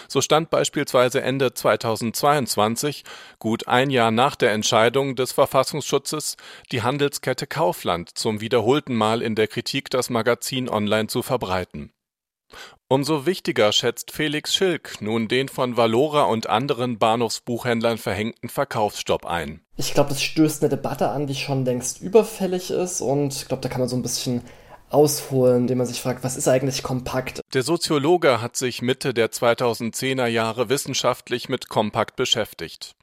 So 0.09 0.21
stand 0.21 0.50
beispielsweise 0.50 1.21
Ende 1.23 1.55
2022, 1.55 3.05
gut 3.38 3.69
ein 3.69 3.91
Jahr 3.91 4.11
nach 4.11 4.37
der 4.37 4.53
Entscheidung 4.53 5.17
des 5.17 5.33
Verfassungsschutzes, 5.33 6.37
die 6.73 6.83
Handelskette 6.83 7.47
Kaufland 7.47 8.11
zum 8.17 8.41
wiederholten 8.41 8.95
Mal 8.95 9.23
in 9.23 9.35
der 9.35 9.49
Kritik, 9.49 9.91
das 9.91 10.11
Magazin 10.11 10.69
online 10.69 11.09
zu 11.09 11.23
verbreiten. 11.23 11.93
Umso 12.88 13.26
wichtiger 13.26 13.73
schätzt 13.73 14.12
Felix 14.12 14.55
Schilk 14.55 15.00
nun 15.00 15.26
den 15.26 15.49
von 15.49 15.76
Valora 15.76 16.25
und 16.25 16.49
anderen 16.49 16.99
Bahnhofsbuchhändlern 16.99 17.99
verhängten 17.99 18.49
Verkaufsstopp 18.49 19.25
ein. 19.26 19.62
Ich 19.76 19.95
glaube, 19.95 20.11
das 20.11 20.23
stößt 20.23 20.62
eine 20.62 20.69
Debatte 20.69 21.09
an, 21.09 21.26
die 21.26 21.35
schon 21.35 21.64
längst 21.64 22.00
überfällig 22.03 22.71
ist 22.71 23.00
und 23.00 23.35
ich 23.35 23.49
glaube, 23.49 23.62
da 23.62 23.69
kann 23.69 23.81
man 23.81 23.88
so 23.88 23.97
ein 23.97 24.03
bisschen 24.03 24.43
ausholen, 24.91 25.62
indem 25.62 25.79
man 25.79 25.87
sich 25.87 26.00
fragt, 26.00 26.25
was 26.25 26.37
ist 26.37 26.49
eigentlich 26.49 26.83
kompakt? 26.83 27.41
Der 27.53 27.62
Soziologe 27.62 28.41
hat 28.41 28.57
sich 28.57 28.83
Mitte 28.83 29.14
der 29.14 29.31
2010er 29.31 30.26
Jahre 30.26 30.69
wissenschaftlich 30.69 31.49
mit 31.49 31.69
Kompakt 31.69 32.17
beschäftigt. 32.17 32.95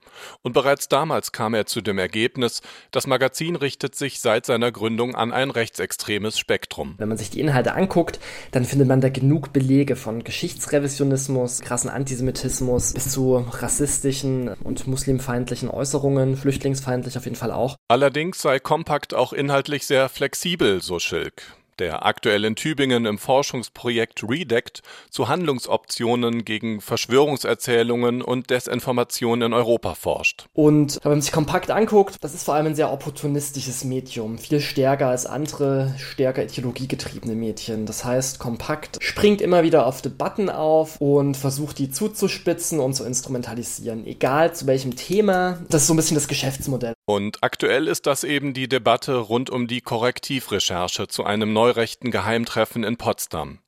Und 0.42 0.54
bereits 0.54 0.88
damals 0.88 1.32
kam 1.32 1.54
er 1.54 1.66
zu 1.66 1.82
dem 1.82 1.98
Ergebnis, 1.98 2.62
das 2.92 3.08
Magazin 3.08 3.56
richtet 3.56 3.96
sich 3.96 4.20
seit 4.20 4.46
seiner 4.46 4.72
Gründung 4.72 5.16
an 5.16 5.32
ein 5.32 5.52
rechtsextremes 5.52 6.38
Spektrum. 6.38 6.96
Wenn 6.98 7.10
man 7.10 7.18
sich 7.18 7.30
die 7.30 7.40
Inhalte 7.40 7.74
anguckt, 7.74 8.20
dann 8.52 8.66
findet 8.66 8.88
man 8.88 9.02
da 9.02 9.10
genug 9.10 9.54
Belege 9.54 9.96
von 9.96 10.24
Geschichtsrevisionismus, 10.24 11.62
krassen 11.62 11.90
Antisemitismus 11.90 12.94
bis 12.94 13.10
zu 13.10 13.38
rassistischen 13.38 14.50
und 14.64 14.88
muslimfeindlichen 14.88 15.70
Äußerungen, 15.70 16.36
flüchtlingsfeindlich 16.36 17.18
auf 17.18 17.26
jeden 17.26 17.38
Fall 17.38 17.52
auch. 17.52 17.78
Allerdings 17.88 18.42
sei 18.42 18.60
Kompakt 18.60 19.14
auch 19.14 19.34
inhaltlich 19.34 19.86
sehr 19.86 20.10
flexibel, 20.10 20.82
so 20.82 21.00
Schilk 21.00 21.44
der 21.82 22.06
aktuell 22.06 22.46
in 22.46 22.56
Tübingen 22.56 23.06
im 23.08 23.18
Forschungsprojekt 23.18 24.24
REDECT 24.30 24.84
zu 25.10 25.28
Handlungsoptionen 25.28 26.46
gegen 26.46 26.80
Verschwörungserzählungen 26.80 28.22
und 28.22 28.52
Desinformation 28.52 29.42
in 29.42 29.52
Europa 29.52 29.96
forscht. 29.96 30.46
Und 30.54 31.00
wenn 31.02 31.14
man 31.14 31.22
sich 31.22 31.32
kompakt 31.32 31.72
anguckt, 31.72 32.18
das 32.22 32.36
ist 32.36 32.44
vor 32.44 32.54
allem 32.54 32.68
ein 32.68 32.76
sehr 32.76 32.94
opportunistisches 32.94 33.84
Medium, 33.84 34.38
viel 34.38 34.62
stärker 34.62 35.08
als 35.08 35.26
andere, 35.26 35.96
stärker 35.98 36.44
ideologiegetriebene 36.44 37.34
Medien. 37.34 37.88
Das 37.88 38.06
heißt, 38.06 38.38
kompakt 38.38 39.00
springt 39.02 39.42
immer 39.42 39.64
wieder 39.64 39.88
auf 39.88 40.04
Debatten 40.04 40.50
auf 40.50 41.02
und 41.02 41.36
versucht 41.36 41.80
die 41.80 41.90
zuzuspitzen 41.90 42.80
und 42.80 42.94
zu 42.94 43.04
instrumentalisieren, 43.04 44.06
egal 44.06 44.54
zu 44.54 44.68
welchem 44.68 44.96
Thema. 44.96 45.58
Das 45.70 45.82
ist 45.82 45.88
so 45.88 45.96
ein 45.96 45.98
bisschen 45.98 46.16
das 46.16 46.28
Geschäftsmodell. 46.28 46.94
Und 47.06 47.44
aktuell 47.44 47.88
ist 47.88 48.06
das 48.06 48.24
eben 48.24 48.54
die 48.54 48.70
Debatte 48.70 49.16
rund 49.16 49.50
um 49.50 49.68
die 49.68 49.82
Korrektivrecherche 49.82 51.08
zu 51.08 51.24
einem 51.24 51.54
neurechten 51.54 52.12
Geheimtreffen 52.12 52.84
in 52.84 52.98
Potsdam. 52.98 53.60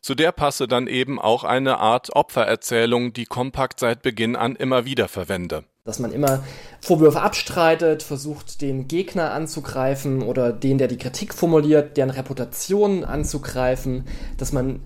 Zu 0.00 0.14
der 0.14 0.32
passe 0.32 0.66
dann 0.66 0.86
eben 0.86 1.18
auch 1.18 1.44
eine 1.44 1.78
Art 1.78 2.14
Opfererzählung, 2.14 3.12
die 3.12 3.26
Kompakt 3.26 3.80
seit 3.80 4.02
Beginn 4.02 4.36
an 4.36 4.56
immer 4.56 4.84
wieder 4.84 5.08
verwende. 5.08 5.64
Dass 5.84 5.98
man 5.98 6.12
immer 6.12 6.44
Vorwürfe 6.80 7.20
abstreitet, 7.20 8.02
versucht, 8.02 8.60
den 8.60 8.88
Gegner 8.88 9.32
anzugreifen 9.32 10.22
oder 10.22 10.52
den, 10.52 10.78
der 10.78 10.88
die 10.88 10.98
Kritik 10.98 11.34
formuliert, 11.34 11.96
deren 11.96 12.10
Reputation 12.10 13.04
anzugreifen, 13.04 14.06
dass 14.36 14.52
man 14.52 14.80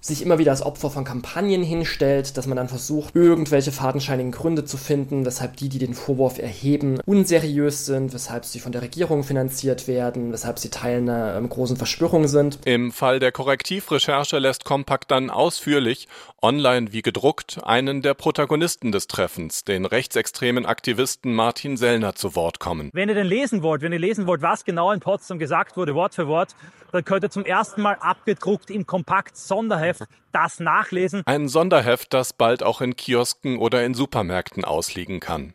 sich 0.00 0.22
immer 0.22 0.38
wieder 0.38 0.50
als 0.50 0.62
Opfer 0.62 0.90
von 0.90 1.04
Kampagnen 1.04 1.62
hinstellt, 1.62 2.36
dass 2.36 2.46
man 2.46 2.56
dann 2.56 2.68
versucht, 2.68 3.14
irgendwelche 3.14 3.70
fadenscheinigen 3.70 4.32
Gründe 4.32 4.64
zu 4.64 4.76
finden, 4.76 5.26
weshalb 5.26 5.56
die, 5.56 5.68
die 5.68 5.78
den 5.78 5.94
Vorwurf 5.94 6.38
erheben, 6.38 6.98
unseriös 7.04 7.86
sind, 7.86 8.14
weshalb 8.14 8.44
sie 8.44 8.60
von 8.60 8.72
der 8.72 8.82
Regierung 8.82 9.24
finanziert 9.24 9.88
werden, 9.88 10.32
weshalb 10.32 10.58
sie 10.58 10.70
Teil 10.70 10.98
einer 10.98 11.36
ähm, 11.36 11.48
großen 11.48 11.76
Verschwörung 11.76 12.28
sind. 12.28 12.58
Im 12.64 12.92
Fall 12.92 13.18
der 13.18 13.32
Korrektivrecherche 13.32 14.38
lässt 14.38 14.64
Kompakt 14.64 15.10
dann 15.10 15.28
ausführlich, 15.28 16.08
online 16.40 16.92
wie 16.92 17.02
gedruckt, 17.02 17.58
einen 17.62 18.00
der 18.00 18.14
Protagonisten 18.14 18.92
des 18.92 19.06
Treffens, 19.06 19.64
den 19.64 19.84
rechtsextremen 19.84 20.64
Aktivisten 20.64 21.34
Martin 21.34 21.76
Sellner, 21.76 22.14
zu 22.14 22.34
Wort 22.34 22.58
kommen. 22.58 22.90
Wenn 22.94 23.08
ihr 23.08 23.14
denn 23.14 23.26
lesen 23.26 23.62
wollt, 23.62 23.82
wenn 23.82 23.92
ihr 23.92 23.98
lesen 23.98 24.26
wollt, 24.26 24.40
was 24.40 24.64
genau 24.64 24.92
in 24.92 25.00
Potsdam 25.00 25.38
gesagt 25.38 25.76
wurde, 25.76 25.94
Wort 25.94 26.14
für 26.14 26.26
Wort, 26.26 26.54
dann 26.92 27.04
könnt 27.04 27.22
ihr 27.22 27.30
zum 27.30 27.44
ersten 27.44 27.82
Mal 27.82 27.96
abgedruckt 28.00 28.70
im 28.70 28.86
Kompakt 28.86 29.36
Sonderheft 29.36 29.89
das 30.32 30.60
nachlesen. 30.60 31.22
Ein 31.26 31.48
Sonderheft, 31.48 32.12
das 32.14 32.32
bald 32.32 32.62
auch 32.62 32.80
in 32.80 32.96
Kiosken 32.96 33.58
oder 33.58 33.84
in 33.84 33.94
Supermärkten 33.94 34.64
ausliegen 34.64 35.20
kann. 35.20 35.54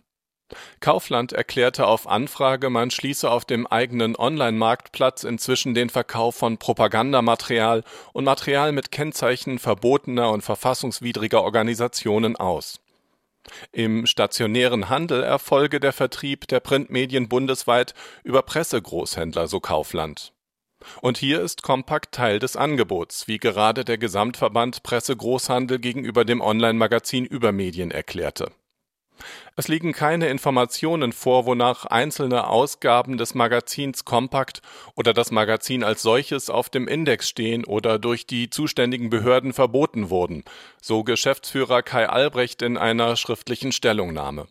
Kaufland 0.79 1.33
erklärte 1.33 1.87
auf 1.87 2.07
Anfrage, 2.07 2.69
man 2.69 2.91
schließe 2.91 3.29
auf 3.29 3.45
dem 3.45 3.65
eigenen 3.65 4.15
Online-Marktplatz 4.15 5.23
inzwischen 5.23 5.73
den 5.73 5.89
Verkauf 5.89 6.35
von 6.35 6.59
Propagandamaterial 6.59 7.83
und 8.13 8.25
Material 8.25 8.71
mit 8.71 8.91
Kennzeichen 8.91 9.57
verbotener 9.57 10.29
und 10.29 10.41
verfassungswidriger 10.41 11.41
Organisationen 11.41 12.35
aus. 12.35 12.79
Im 13.71 14.05
stationären 14.05 14.89
Handel 14.89 15.23
erfolge 15.23 15.79
der 15.79 15.93
Vertrieb 15.93 16.47
der 16.47 16.59
Printmedien 16.59 17.27
bundesweit 17.27 17.93
über 18.23 18.41
Pressegroßhändler, 18.41 19.47
so 19.47 19.59
Kaufland. 19.59 20.34
Und 21.01 21.17
hier 21.17 21.41
ist 21.41 21.61
Kompakt 21.63 22.13
Teil 22.13 22.39
des 22.39 22.55
Angebots, 22.55 23.27
wie 23.27 23.37
gerade 23.37 23.85
der 23.85 23.97
Gesamtverband 23.97 24.83
Presse 24.83 25.15
Großhandel 25.15 25.79
gegenüber 25.79 26.25
dem 26.25 26.41
Online-Magazin 26.41 27.25
Übermedien 27.25 27.91
erklärte 27.91 28.51
es 29.55 29.67
liegen 29.67 29.93
keine 29.93 30.27
Informationen 30.27 31.13
vor, 31.13 31.45
wonach 31.45 31.85
einzelne 31.85 32.47
Ausgaben 32.47 33.17
des 33.17 33.35
Magazins 33.35 34.05
Kompakt 34.05 34.61
oder 34.95 35.13
das 35.13 35.31
Magazin 35.31 35.83
als 35.83 36.01
solches 36.01 36.49
auf 36.49 36.69
dem 36.69 36.87
Index 36.87 37.29
stehen 37.29 37.65
oder 37.65 37.99
durch 37.99 38.27
die 38.27 38.49
zuständigen 38.49 39.09
Behörden 39.09 39.53
verboten 39.53 40.09
wurden, 40.09 40.43
so 40.81 41.03
Geschäftsführer 41.03 41.81
Kai 41.81 42.07
Albrecht 42.07 42.61
in 42.61 42.77
einer 42.77 43.15
schriftlichen 43.15 43.71
Stellungnahme. 43.71 44.47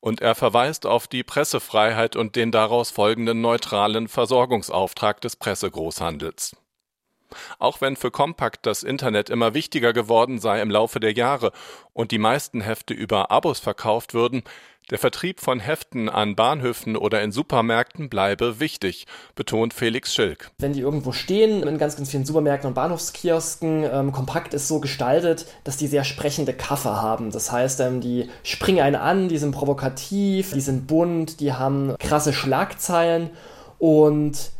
Und 0.00 0.20
er 0.20 0.34
verweist 0.34 0.86
auf 0.86 1.06
die 1.06 1.22
Pressefreiheit 1.22 2.16
und 2.16 2.36
den 2.36 2.50
daraus 2.50 2.90
folgenden 2.90 3.40
neutralen 3.40 4.08
Versorgungsauftrag 4.08 5.20
des 5.20 5.36
Pressegroßhandels 5.36 6.56
auch 7.58 7.80
wenn 7.80 7.96
für 7.96 8.10
Kompakt 8.10 8.66
das 8.66 8.82
Internet 8.82 9.30
immer 9.30 9.54
wichtiger 9.54 9.92
geworden 9.92 10.38
sei 10.38 10.60
im 10.60 10.70
Laufe 10.70 11.00
der 11.00 11.12
Jahre 11.12 11.52
und 11.92 12.10
die 12.10 12.18
meisten 12.18 12.60
Hefte 12.60 12.94
über 12.94 13.30
Abos 13.30 13.60
verkauft 13.60 14.14
würden, 14.14 14.42
der 14.90 14.98
Vertrieb 14.98 15.40
von 15.40 15.58
Heften 15.58 16.08
an 16.08 16.36
Bahnhöfen 16.36 16.96
oder 16.96 17.20
in 17.20 17.32
Supermärkten 17.32 18.08
bleibe 18.08 18.60
wichtig, 18.60 19.06
betont 19.34 19.74
Felix 19.74 20.14
Schilk. 20.14 20.52
Wenn 20.58 20.74
die 20.74 20.80
irgendwo 20.80 21.10
stehen, 21.10 21.64
in 21.64 21.78
ganz, 21.78 21.96
ganz 21.96 22.12
vielen 22.12 22.24
Supermärkten 22.24 22.68
und 22.68 22.74
Bahnhofskiosken, 22.74 23.82
ähm, 23.82 24.12
kompakt 24.12 24.54
ist 24.54 24.68
so 24.68 24.78
gestaltet, 24.78 25.46
dass 25.64 25.76
die 25.76 25.88
sehr 25.88 26.04
sprechende 26.04 26.52
Kaffer 26.52 27.02
haben. 27.02 27.32
Das 27.32 27.50
heißt, 27.50 27.80
ähm, 27.80 28.00
die 28.00 28.30
springen 28.44 28.80
einen 28.80 28.94
an, 28.94 29.28
die 29.28 29.38
sind 29.38 29.50
provokativ, 29.50 30.52
die 30.52 30.60
sind 30.60 30.86
bunt, 30.86 31.40
die 31.40 31.52
haben 31.52 31.96
krasse 31.98 32.32
Schlagzeilen 32.32 33.30
und 33.78 34.52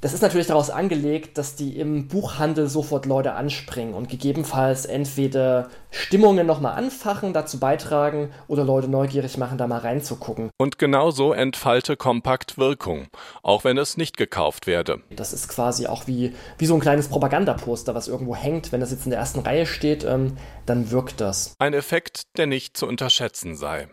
das 0.00 0.12
ist 0.14 0.22
natürlich 0.22 0.46
daraus 0.46 0.70
angelegt, 0.70 1.38
dass 1.38 1.56
die 1.56 1.78
im 1.78 2.08
Buchhandel 2.08 2.68
sofort 2.68 3.06
Leute 3.06 3.34
anspringen 3.34 3.94
und 3.94 4.08
gegebenenfalls 4.08 4.84
entweder 4.84 5.68
Stimmungen 5.90 6.46
nochmal 6.46 6.74
anfachen, 6.74 7.32
dazu 7.32 7.58
beitragen 7.58 8.30
oder 8.46 8.64
Leute 8.64 8.88
neugierig 8.88 9.38
machen, 9.38 9.58
da 9.58 9.66
mal 9.66 9.78
reinzugucken. 9.78 10.50
Und 10.58 10.78
genauso 10.78 11.32
entfalte 11.32 11.96
Kompakt 11.96 12.58
Wirkung, 12.58 13.08
auch 13.42 13.64
wenn 13.64 13.78
es 13.78 13.96
nicht 13.96 14.16
gekauft 14.16 14.66
werde. 14.66 15.00
Das 15.10 15.32
ist 15.32 15.48
quasi 15.48 15.86
auch 15.86 16.06
wie, 16.06 16.34
wie 16.58 16.66
so 16.66 16.74
ein 16.74 16.80
kleines 16.80 17.08
Propagandaposter, 17.08 17.94
was 17.94 18.08
irgendwo 18.08 18.34
hängt. 18.34 18.72
Wenn 18.72 18.80
das 18.80 18.90
jetzt 18.90 19.04
in 19.04 19.10
der 19.10 19.18
ersten 19.18 19.40
Reihe 19.40 19.66
steht, 19.66 20.04
ähm, 20.04 20.36
dann 20.66 20.90
wirkt 20.90 21.20
das. 21.20 21.54
Ein 21.58 21.74
Effekt, 21.74 22.22
der 22.36 22.46
nicht 22.46 22.76
zu 22.76 22.86
unterschätzen 22.86 23.56
sei. 23.56 23.88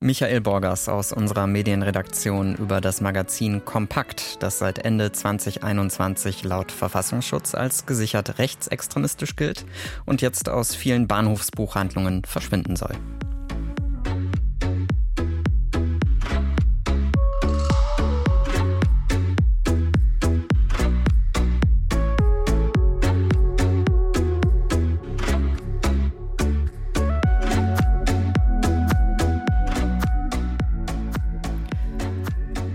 Michael 0.00 0.42
Borgers 0.42 0.88
aus 0.88 1.12
unserer 1.12 1.48
Medienredaktion 1.48 2.54
über 2.54 2.80
das 2.80 3.00
Magazin 3.00 3.64
Kompakt, 3.64 4.40
das 4.40 4.60
seit 4.60 4.78
Ende 4.78 5.10
2021 5.10 6.44
laut 6.44 6.70
Verfassungsschutz 6.70 7.56
als 7.56 7.84
gesichert 7.84 8.38
rechtsextremistisch 8.38 9.34
gilt 9.34 9.66
und 10.06 10.22
jetzt 10.22 10.48
aus 10.48 10.76
vielen 10.76 11.08
Bahnhofsbuchhandlungen 11.08 12.24
verschwinden 12.24 12.76
soll. 12.76 12.94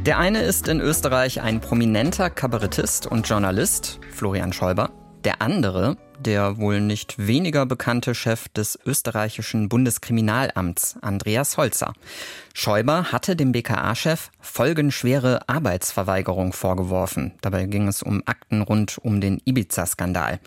Der 0.06 0.18
eine 0.18 0.42
ist 0.42 0.68
in 0.68 0.82
Österreich 0.82 1.40
ein 1.40 1.62
prominenter 1.62 2.30
Kabarettist 2.30 3.08
und 3.08 3.30
Journalist, 3.30 4.02
Florian 4.12 4.52
Schäuber. 4.52 4.90
Der 5.24 5.42
andere, 5.42 5.96
der 6.20 6.58
wohl 6.58 6.82
nicht 6.82 7.26
weniger 7.26 7.66
bekannte 7.66 8.14
Chef 8.14 8.50
des 8.50 8.78
österreichischen 8.86 9.70
Bundeskriminalamts, 9.70 10.98
Andreas 11.02 11.56
Holzer. 11.56 11.94
Schäuber 12.54 13.14
hatte 13.14 13.38
dem 13.38 13.54
BKA-Chef 13.54 14.30
folgenschwere 14.42 15.48
Arbeitsverweigerung 15.48 16.52
vorgeworfen. 16.52 17.36
Dabei 17.40 17.66
ging 17.66 17.88
es 17.88 18.04
um 18.04 18.24
Akten 18.26 18.62
rund 18.62 18.98
um 18.98 19.22
den 19.22 19.42
Ibiza-Skandal. 19.46 20.42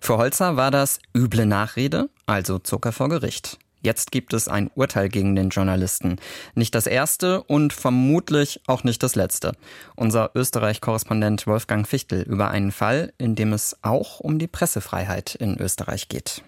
Für 0.00 0.18
Holzer 0.18 0.56
war 0.56 0.70
das 0.70 1.00
üble 1.16 1.46
Nachrede, 1.46 2.10
also 2.26 2.60
Zucker 2.60 2.92
vor 2.92 3.08
Gericht. 3.08 3.58
Jetzt 3.82 4.12
gibt 4.12 4.34
es 4.34 4.46
ein 4.46 4.70
Urteil 4.74 5.08
gegen 5.08 5.34
den 5.34 5.48
Journalisten. 5.48 6.16
Nicht 6.54 6.74
das 6.74 6.86
erste 6.86 7.42
und 7.44 7.72
vermutlich 7.72 8.60
auch 8.66 8.84
nicht 8.84 9.02
das 9.02 9.14
letzte. 9.14 9.52
Unser 9.96 10.32
Österreich-Korrespondent 10.34 11.46
Wolfgang 11.46 11.88
Fichtel 11.88 12.22
über 12.22 12.50
einen 12.50 12.72
Fall, 12.72 13.12
in 13.16 13.34
dem 13.34 13.52
es 13.52 13.76
auch 13.82 14.20
um 14.20 14.38
die 14.38 14.48
Pressefreiheit 14.48 15.34
in 15.34 15.58
Österreich 15.58 16.08
geht. 16.08 16.42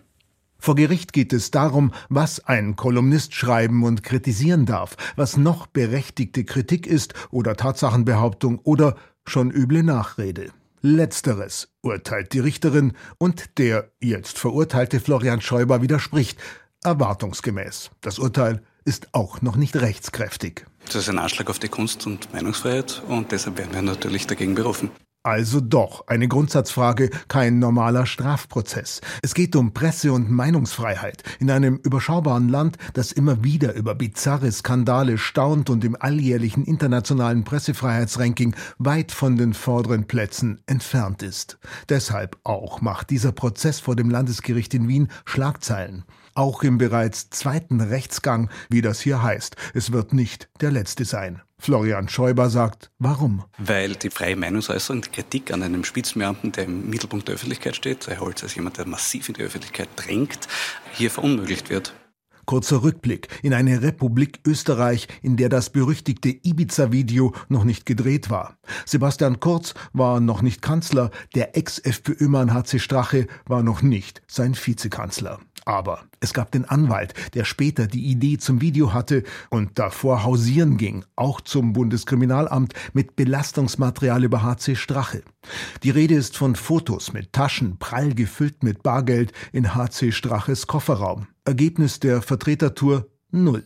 Vor 0.59 0.77
Gericht 0.77 1.13
geht 1.13 1.33
es 1.33 1.51
darum, 1.51 1.93
was 2.09 2.47
ein 2.47 2.77
Kolumnist 2.77 3.35
schreiben 3.35 3.83
und 3.83 4.05
kritisieren 4.05 4.65
darf, 4.65 4.97
was 5.17 5.37
noch 5.37 5.67
berechtigte 5.67 6.45
Kritik 6.45 6.87
ist 6.87 7.15
oder 7.31 7.57
Tatsachenbehauptung 7.57 8.61
oder 8.61 8.95
schon 9.25 9.51
üble 9.51 9.83
Nachrede. 9.83 10.51
Letzteres 10.81 11.69
urteilt 11.83 12.33
die 12.33 12.41
Richterin 12.41 12.93
und 13.19 13.59
der 13.59 13.91
jetzt 14.01 14.39
verurteilte 14.39 15.01
Florian 15.01 15.41
Schäuber 15.41 15.81
widerspricht, 15.81 16.39
erwartungsgemäß. 16.85 17.91
Das 18.01 18.19
Urteil 18.19 18.63
ist 18.85 19.09
auch 19.13 19.43
noch 19.43 19.57
nicht 19.57 19.77
rechtskräftig. 19.77 20.67
Das 20.87 20.97
ist 20.97 21.09
ein 21.09 21.19
Anschlag 21.19 21.49
auf 21.49 21.59
die 21.59 21.69
Kunst- 21.69 22.07
und 22.07 22.33
Meinungsfreiheit 22.33 23.03
und 23.09 23.33
deshalb 23.33 23.59
werden 23.59 23.73
wir 23.73 23.83
natürlich 23.83 24.27
dagegen 24.27 24.55
berufen. 24.55 24.91
Also 25.25 25.61
doch 25.61 26.09
eine 26.09 26.27
Grundsatzfrage, 26.27 27.09
kein 27.29 27.61
normaler 27.61 28.07
Strafprozess. 28.07 29.01
Es 29.23 29.35
geht 29.35 29.55
um 29.55 29.73
Presse- 29.73 30.13
und 30.13 30.33
Meinungsfreiheit 30.33 31.23
in 31.39 31.49
einem 31.49 31.77
überschaubaren 31.77 32.49
Land, 32.49 32.77
das 32.95 33.13
immer 33.13 33.45
wieder 33.45 33.75
über 33.75 33.95
bizarre 33.95 34.51
Skandale 34.51 35.19
staunt 35.19 35.71
und 35.71 35.85
im 35.85 35.97
alljährlichen 35.99 36.65
internationalen 36.65 37.45
Pressefreiheitsranking 37.45 38.57
weit 38.79 39.13
von 39.13 39.37
den 39.37 39.55
vorderen 39.55 40.09
Plätzen 40.09 40.61
entfernt 40.67 41.23
ist. 41.23 41.61
Deshalb 41.89 42.39
auch 42.43 42.81
macht 42.81 43.11
dieser 43.11 43.31
Prozess 43.31 43.79
vor 43.79 43.95
dem 43.95 44.11
Landesgericht 44.11 44.75
in 44.75 44.89
Wien 44.89 45.09
Schlagzeilen. 45.25 46.05
Auch 46.35 46.63
im 46.63 46.79
bereits 46.79 47.31
zweiten 47.31 47.81
Rechtsgang, 47.81 48.51
wie 48.71 48.81
das 48.81 49.01
hier 49.01 49.23
heißt. 49.23 49.57
Es 49.75 49.93
wird 49.93 50.13
nicht 50.13 50.49
der 50.61 50.71
letzte 50.71 51.05
sein. 51.05 51.43
Florian 51.59 52.09
Schäuber 52.09 52.51
sagt, 52.51 52.91
warum? 52.99 53.45
Weil 53.59 53.95
die 53.95 54.11
freie 54.11 54.35
Meinungsäußerung, 54.35 55.03
die 55.03 55.11
Kritik 55.11 55.53
an 55.53 55.63
einem 55.63 55.85
Spitzenbeamten, 55.85 56.53
der 56.53 56.65
im 56.65 56.91
Mittelpunkt 56.91 57.29
der 57.29 57.37
Öffentlichkeit 57.37 57.77
steht, 57.77 58.09
Herr 58.09 58.21
Holz 58.21 58.43
als 58.43 58.55
jemand, 58.55 58.79
der 58.79 58.87
massiv 58.87 59.29
in 59.29 59.35
die 59.35 59.43
Öffentlichkeit 59.43 59.89
drängt, 59.97 60.49
hier 60.93 61.11
verunmöglicht 61.11 61.71
wird. 61.71 61.95
Kurzer 62.47 62.83
Rückblick 62.83 63.29
in 63.43 63.55
eine 63.55 63.83
Republik 63.83 64.41
Österreich, 64.45 65.07
in 65.23 65.37
der 65.37 65.49
das 65.49 65.71
berüchtigte 65.71 66.29
Ibiza-Video 66.31 67.33
noch 67.49 67.65
nicht 67.65 67.87
gedreht 67.87 68.31
war. 68.31 68.57
Sebastian 68.85 69.39
Kurz 69.39 69.75
war 69.93 70.21
noch 70.21 70.43
nicht 70.43 70.63
Kanzler, 70.63 71.11
der 71.35 71.57
Ex-FPÖ-Mann 71.57 72.53
HC 72.53 72.81
Strache 72.81 73.27
war 73.47 73.63
noch 73.63 73.83
nicht 73.83 74.23
sein 74.27 74.57
Vizekanzler. 74.57 75.39
Aber 75.65 76.05
es 76.21 76.33
gab 76.33 76.51
den 76.51 76.65
Anwalt, 76.65 77.15
der 77.35 77.45
später 77.45 77.87
die 77.87 78.07
Idee 78.07 78.39
zum 78.39 78.61
Video 78.61 78.93
hatte 78.93 79.23
und 79.51 79.79
davor 79.79 80.25
hausieren 80.25 80.77
ging, 80.77 81.05
auch 81.17 81.41
zum 81.41 81.73
Bundeskriminalamt 81.73 82.75
mit 82.93 83.17
Belastungsmaterial 83.17 84.25
über 84.25 84.43
HC 84.43 84.77
Strache. 84.77 85.23
Die 85.83 85.91
Rede 85.91 86.15
ist 86.15 86.37
von 86.37 86.57
Fotos 86.57 87.13
mit 87.13 87.33
Taschen 87.33 87.79
prall 87.79 88.15
gefüllt 88.15 88.63
mit 88.63 88.83
Bargeld 88.83 89.33
in 89.53 89.75
HC 89.75 90.13
Straches 90.13 90.67
Kofferraum. 90.67 91.29
Ergebnis 91.45 92.01
der 92.01 92.23
Vertretertour 92.23 93.07
null. 93.31 93.65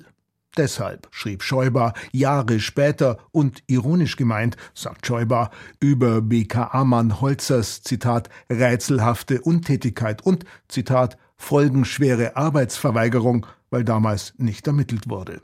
Deshalb 0.57 1.09
schrieb 1.11 1.43
Schäuber 1.43 1.93
Jahre 2.13 2.61
später 2.61 3.19
und 3.31 3.63
ironisch 3.67 4.17
gemeint, 4.17 4.57
sagt 4.75 5.07
Schäuber, 5.07 5.51
über 5.81 6.23
BKA-Mann 6.23 7.21
Holzers, 7.21 7.83
Zitat, 7.83 8.31
rätselhafte 8.51 9.43
Untätigkeit 9.43 10.23
und, 10.25 10.45
Zitat, 10.69 11.19
folgenschwere 11.37 12.37
Arbeitsverweigerung, 12.37 13.47
weil 13.69 13.85
damals 13.85 14.33
nicht 14.39 14.67
ermittelt 14.67 15.09
wurde. 15.11 15.43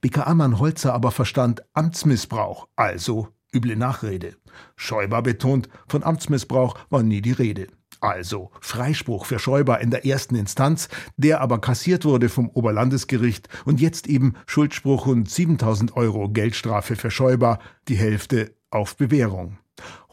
BKA-Mann 0.00 0.58
Holzer 0.58 0.94
aber 0.94 1.10
verstand 1.10 1.62
Amtsmissbrauch, 1.74 2.68
also 2.76 3.28
üble 3.54 3.76
Nachrede. 3.76 4.36
Schäuber 4.76 5.22
betont, 5.22 5.68
von 5.88 6.02
Amtsmissbrauch 6.02 6.78
war 6.88 7.02
nie 7.02 7.20
die 7.20 7.32
Rede. 7.32 7.66
Also 8.00 8.50
Freispruch 8.60 9.26
für 9.26 9.38
Schäuber 9.38 9.80
in 9.80 9.90
der 9.90 10.06
ersten 10.06 10.36
Instanz, 10.36 10.88
der 11.16 11.40
aber 11.40 11.60
kassiert 11.60 12.04
wurde 12.04 12.28
vom 12.28 12.48
Oberlandesgericht 12.48 13.48
und 13.64 13.80
jetzt 13.80 14.06
eben 14.06 14.34
Schuldspruch 14.46 15.06
und 15.06 15.28
7000 15.28 15.96
Euro 15.96 16.28
Geldstrafe 16.28 16.96
für 16.96 17.10
Schäuber, 17.10 17.58
die 17.88 17.96
Hälfte 17.96 18.54
auf 18.70 18.96
Bewährung. 18.96 19.58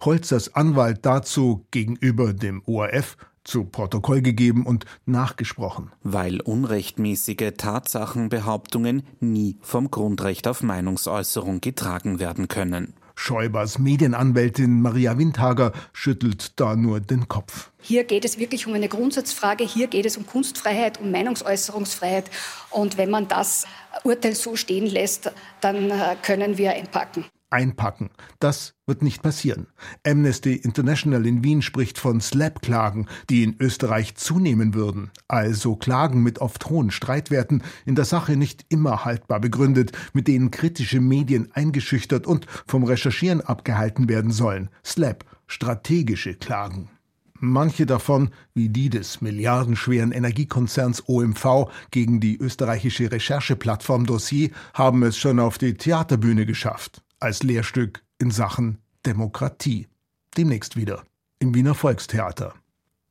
Holzers 0.01 0.55
Anwalt 0.55 1.05
dazu 1.05 1.65
gegenüber 1.71 2.33
dem 2.33 2.61
ORF 2.65 3.17
zu 3.43 3.65
Protokoll 3.65 4.21
gegeben 4.21 4.65
und 4.65 4.85
nachgesprochen. 5.05 5.91
Weil 6.03 6.41
unrechtmäßige 6.41 7.53
Tatsachenbehauptungen 7.57 9.03
nie 9.19 9.57
vom 9.61 9.91
Grundrecht 9.91 10.47
auf 10.47 10.63
Meinungsäußerung 10.63 11.61
getragen 11.61 12.19
werden 12.19 12.47
können. 12.47 12.95
Schäubers 13.15 13.79
Medienanwältin 13.79 14.81
Maria 14.81 15.17
Windhager 15.17 15.71
schüttelt 15.93 16.59
da 16.59 16.75
nur 16.75 16.99
den 16.99 17.27
Kopf. 17.27 17.71
Hier 17.81 18.03
geht 18.03 18.25
es 18.25 18.37
wirklich 18.37 18.67
um 18.67 18.73
eine 18.73 18.89
Grundsatzfrage. 18.89 19.63
Hier 19.63 19.87
geht 19.87 20.05
es 20.05 20.17
um 20.17 20.25
Kunstfreiheit, 20.25 20.99
um 20.99 21.11
Meinungsäußerungsfreiheit. 21.11 22.29
Und 22.69 22.97
wenn 22.97 23.09
man 23.09 23.27
das 23.27 23.65
Urteil 24.03 24.35
so 24.35 24.55
stehen 24.55 24.87
lässt, 24.87 25.31
dann 25.61 25.91
äh, 25.91 26.15
können 26.21 26.57
wir 26.57 26.71
einpacken 26.71 27.25
einpacken. 27.55 28.09
Das 28.39 28.75
wird 28.85 29.01
nicht 29.01 29.23
passieren. 29.23 29.67
Amnesty 30.05 30.55
International 30.55 31.25
in 31.25 31.41
Wien 31.41 31.61
spricht 31.61 31.97
von 31.97 32.19
Slap-Klagen, 32.19 33.07
die 33.29 33.43
in 33.43 33.55
Österreich 33.61 34.15
zunehmen 34.15 34.73
würden. 34.73 35.09
Also 35.29 35.77
Klagen 35.77 36.21
mit 36.21 36.39
oft 36.39 36.69
hohen 36.69 36.91
Streitwerten, 36.91 37.63
in 37.85 37.95
der 37.95 38.03
Sache 38.03 38.35
nicht 38.35 38.65
immer 38.67 39.05
haltbar 39.05 39.39
begründet, 39.39 39.93
mit 40.11 40.27
denen 40.27 40.51
kritische 40.51 40.99
Medien 40.99 41.49
eingeschüchtert 41.53 42.27
und 42.27 42.45
vom 42.67 42.83
Recherchieren 42.83 43.39
abgehalten 43.39 44.09
werden 44.09 44.31
sollen. 44.31 44.69
Slap, 44.83 45.23
strategische 45.47 46.33
Klagen. 46.33 46.89
Manche 47.39 47.85
davon, 47.85 48.31
wie 48.53 48.67
die 48.67 48.89
des 48.89 49.21
milliardenschweren 49.21 50.11
Energiekonzerns 50.11 51.07
OMV 51.07 51.69
gegen 51.91 52.19
die 52.19 52.37
österreichische 52.37 53.09
Rechercheplattform 53.09 54.05
Dossier, 54.05 54.49
haben 54.73 55.03
es 55.03 55.17
schon 55.17 55.39
auf 55.39 55.57
die 55.57 55.75
Theaterbühne 55.75 56.45
geschafft 56.45 57.04
als 57.25 57.41
Lehrstück 57.41 58.03
in 58.19 58.29
Sachen 58.29 58.77
Demokratie. 59.05 59.87
Demnächst 60.37 60.75
wieder 60.75 61.03
im 61.39 61.55
Wiener 61.55 61.73
Volkstheater. 61.73 62.53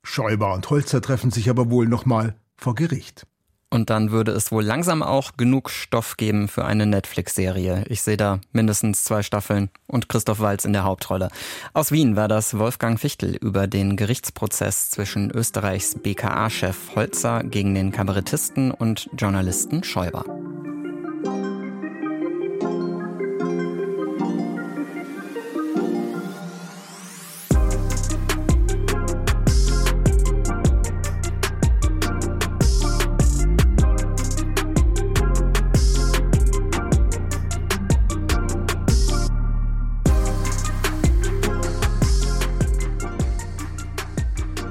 Schäuber 0.05 0.55
und 0.55 0.71
Holzer 0.71 1.03
treffen 1.03 1.33
sich 1.33 1.51
aber 1.51 1.69
wohl 1.69 1.89
nochmal 1.89 2.37
vor 2.57 2.77
Gericht. 2.77 3.27
Und 3.71 3.91
dann 3.91 4.13
würde 4.13 4.31
es 4.31 4.53
wohl 4.53 4.63
langsam 4.63 5.03
auch 5.03 5.33
genug 5.37 5.69
Stoff 5.69 6.17
geben 6.17 6.47
für 6.47 6.65
eine 6.65 6.87
Netflix-Serie. 6.87 7.87
Ich 7.89 8.03
sehe 8.03 8.17
da 8.17 8.39
mindestens 8.53 9.03
zwei 9.03 9.25
Staffeln 9.25 9.69
und 9.89 10.09
Christoph 10.09 10.39
Walz 10.39 10.65
in 10.65 10.73
der 10.73 10.85
Hauptrolle. 10.85 11.29
Aus 11.73 11.91
Wien 11.91 12.15
war 12.15 12.29
das 12.29 12.57
Wolfgang 12.57 13.01
Fichtel 13.01 13.35
über 13.35 13.67
den 13.67 13.97
Gerichtsprozess 13.97 14.91
zwischen 14.91 15.33
Österreichs 15.33 15.97
BKA-Chef 15.97 16.95
Holzer 16.95 17.43
gegen 17.43 17.75
den 17.75 17.91
Kabarettisten 17.91 18.71
und 18.71 19.11
Journalisten 19.19 19.83
Schäuber. 19.83 20.25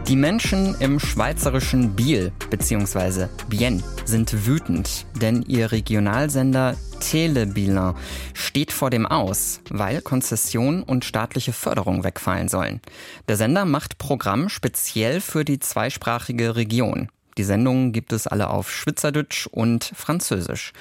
Die 0.07 0.17
Menschen 0.17 0.75
im 0.81 0.99
schweizerischen 0.99 1.95
Biel 1.95 2.33
bzw. 2.49 3.27
Bienne 3.47 3.81
sind 4.03 4.45
wütend, 4.45 5.05
denn 5.21 5.43
ihr 5.43 5.71
Regionalsender 5.71 6.75
Telebilan 6.99 7.95
steht 8.33 8.73
vor 8.73 8.89
dem 8.89 9.05
Aus, 9.05 9.61
weil 9.69 10.01
Konzession 10.01 10.83
und 10.83 11.05
staatliche 11.05 11.53
Förderung 11.53 12.03
wegfallen 12.03 12.49
sollen. 12.49 12.81
Der 13.29 13.37
Sender 13.37 13.63
macht 13.63 13.97
Programm 13.97 14.49
speziell 14.49 15.21
für 15.21 15.45
die 15.45 15.59
zweisprachige 15.59 16.57
Region. 16.57 17.07
Die 17.37 17.45
Sendungen 17.45 17.93
gibt 17.93 18.11
es 18.11 18.27
alle 18.27 18.49
auf 18.49 18.69
Schweizerdeutsch 18.71 19.47
und 19.47 19.85
Französisch. 19.95 20.73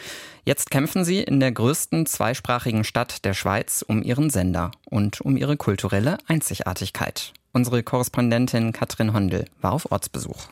Jetzt 0.44 0.72
kämpfen 0.72 1.04
sie 1.04 1.22
in 1.22 1.38
der 1.38 1.52
größten 1.52 2.06
zweisprachigen 2.06 2.82
Stadt 2.82 3.24
der 3.24 3.34
Schweiz 3.34 3.84
um 3.86 4.02
ihren 4.02 4.30
Sender 4.30 4.72
und 4.84 5.20
um 5.20 5.36
ihre 5.36 5.56
kulturelle 5.56 6.18
Einzigartigkeit. 6.26 7.32
Unsere 7.54 7.82
Korrespondentin 7.82 8.72
Katrin 8.72 9.12
Hondel 9.12 9.44
war 9.60 9.72
auf 9.72 9.92
Ortsbesuch. 9.92 10.48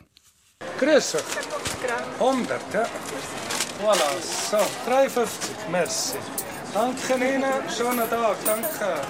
Grüße. 0.79 1.19
100, 2.19 2.61
ja. 2.75 2.87
Voilà, 3.83 4.11
so, 4.51 4.59
3,50, 4.91 5.27
merci. 5.71 6.17
Danke 6.75 7.15
Ihnen, 7.15 7.45
schönen 7.75 8.09
Tag, 8.11 8.37
danke. 8.45 9.01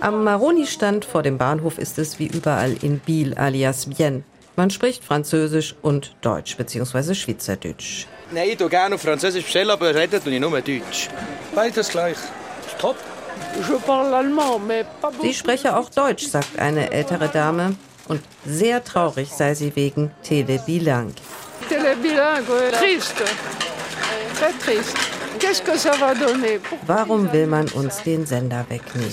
Am 0.00 0.24
Maroni-Stand 0.24 1.04
vor 1.04 1.22
dem 1.22 1.38
Bahnhof 1.38 1.78
ist 1.78 1.98
es 1.98 2.18
wie 2.18 2.26
überall 2.26 2.76
in 2.82 2.98
Biel 2.98 3.34
alias 3.34 3.86
Bienne. 3.86 4.24
Man 4.56 4.70
spricht 4.70 5.04
Französisch 5.04 5.76
und 5.80 6.16
Deutsch 6.20 6.56
bzw. 6.56 7.14
Schweizerdeutsch. 7.14 8.06
Nein, 8.32 8.48
ich 8.50 8.58
gerne 8.68 8.96
auf 8.96 9.02
Französisch 9.02 9.44
bestellen, 9.44 9.70
aber 9.70 9.94
reden 9.94 10.22
tue 10.22 10.34
ich 10.34 10.40
nur 10.40 10.60
Deutsch. 10.60 11.08
Beides 11.54 11.88
gleich. 11.88 12.16
Top. 12.80 12.96
Sie 15.22 15.34
spreche 15.34 15.76
auch 15.76 15.90
Deutsch, 15.90 16.26
sagt 16.26 16.58
eine 16.58 16.90
ältere 16.92 17.28
Dame. 17.28 17.76
Und 18.08 18.20
sehr 18.44 18.82
traurig 18.82 19.30
sei 19.30 19.54
sie 19.54 19.74
wegen 19.76 20.10
Tele 20.22 20.58
Bilang. 20.66 21.14
Tele 21.68 21.96
Bilang, 21.96 22.44
triste. 22.72 23.24
Très 24.38 24.52
triste. 24.58 25.11
Warum 26.86 27.32
will 27.32 27.48
man 27.48 27.68
uns 27.68 28.02
den 28.04 28.26
Sender 28.26 28.64
wegnehmen? 28.68 29.10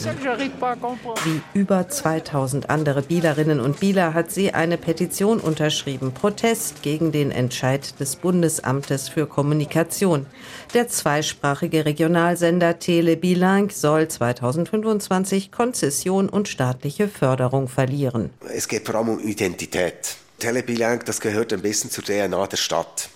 Wie 1.24 1.42
über 1.60 1.89
2000 1.89 2.70
andere 2.70 3.02
Bielerinnen 3.02 3.60
und 3.60 3.80
Bieler 3.80 4.13
hat 4.13 4.30
sie 4.30 4.54
eine 4.54 4.78
Petition 4.78 5.39
unterschrieben. 5.39 6.13
Protest 6.13 6.84
gegen 6.84 7.12
den 7.12 7.32
Entscheid 7.32 8.00
des 8.00 8.15
Bundesamtes 8.15 9.10
für 9.10 9.26
Kommunikation. 9.26 10.28
Der 10.76 10.88
zweisprachige 10.88 11.86
Regionalsender 11.86 12.78
Tele 12.78 13.18
Bilang 13.18 13.72
soll 13.72 14.08
2025 14.08 15.52
Konzession 15.52 16.30
und 16.30 16.48
staatliche 16.48 17.08
Förderung 17.08 17.68
verlieren. 17.68 18.30
Es 18.54 18.68
geht 18.68 18.86
vor 18.86 18.96
allem 18.96 19.10
um 19.10 19.20
Identität. 19.20 20.18
Tele 20.38 20.62
Bilang, 20.62 21.02
das 21.06 21.22
gehört 21.22 21.54
ein 21.54 21.62
bisschen 21.62 21.89
zur 21.89 22.04
DNA 22.04 22.46
der 22.48 22.58
Stadt. 22.58 23.10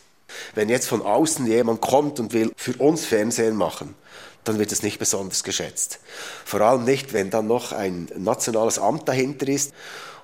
Wenn 0.56 0.69
jetzt 0.69 0.88
von 0.88 1.02
außen 1.02 1.46
jemand 1.48 1.82
kommt 1.82 2.19
und 2.19 2.34
will 2.34 2.52
für 2.56 2.74
uns 2.74 3.06
Fernsehen 3.06 3.56
machen, 3.56 3.96
dann 4.43 4.60
wird 4.60 4.72
es 4.72 4.84
nicht 4.84 5.00
besonders 5.00 5.43
geschätzt. 5.43 6.00
Vor 6.46 6.62
allem 6.62 6.84
nicht, 6.84 7.13
wenn 7.13 7.30
dann 7.30 7.48
noch 7.48 7.72
ein 7.72 8.10
nationales 8.17 8.80
Amt 8.80 9.08
dahinter 9.08 9.48
ist, 9.48 9.74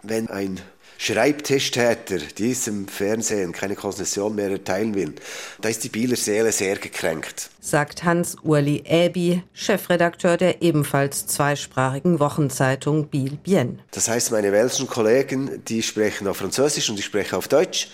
wenn 0.04 0.30
ein 0.30 0.60
Schreibtischtäter 1.02 2.17
diesem 2.38 2.89
Fernsehen 2.89 3.54
keine 3.54 3.76
Konzession 3.76 4.36
mehr 4.36 4.50
erteilen 4.50 4.95
will, 4.95 5.15
da 5.62 5.69
ist 5.69 5.86
die 5.86 5.89
Bieler 5.89 6.17
Seele 6.17 6.52
sehr 6.52 6.76
gekränkt. 6.76 7.52
Sagt 7.62 8.04
Hans-Urli 8.04 8.84
Äbi, 8.86 9.41
Chefredakteur 9.54 10.36
der 10.36 10.62
ebenfalls 10.62 11.26
zweisprachigen 11.26 12.19
Wochenzeitung 12.19 13.08
Biel 13.08 13.38
Bien. 13.41 13.80
Das 13.91 14.10
heißt, 14.10 14.32
meine 14.34 14.52
welschen 14.52 14.88
Kollegen, 14.88 15.63
die 15.69 15.84
sprechen 15.84 16.28
auf 16.28 16.36
Französisch 16.36 16.89
und 16.89 17.00
ich 17.00 17.06
spreche 17.06 17.38
auf 17.38 17.48
Deutsch. 17.48 17.88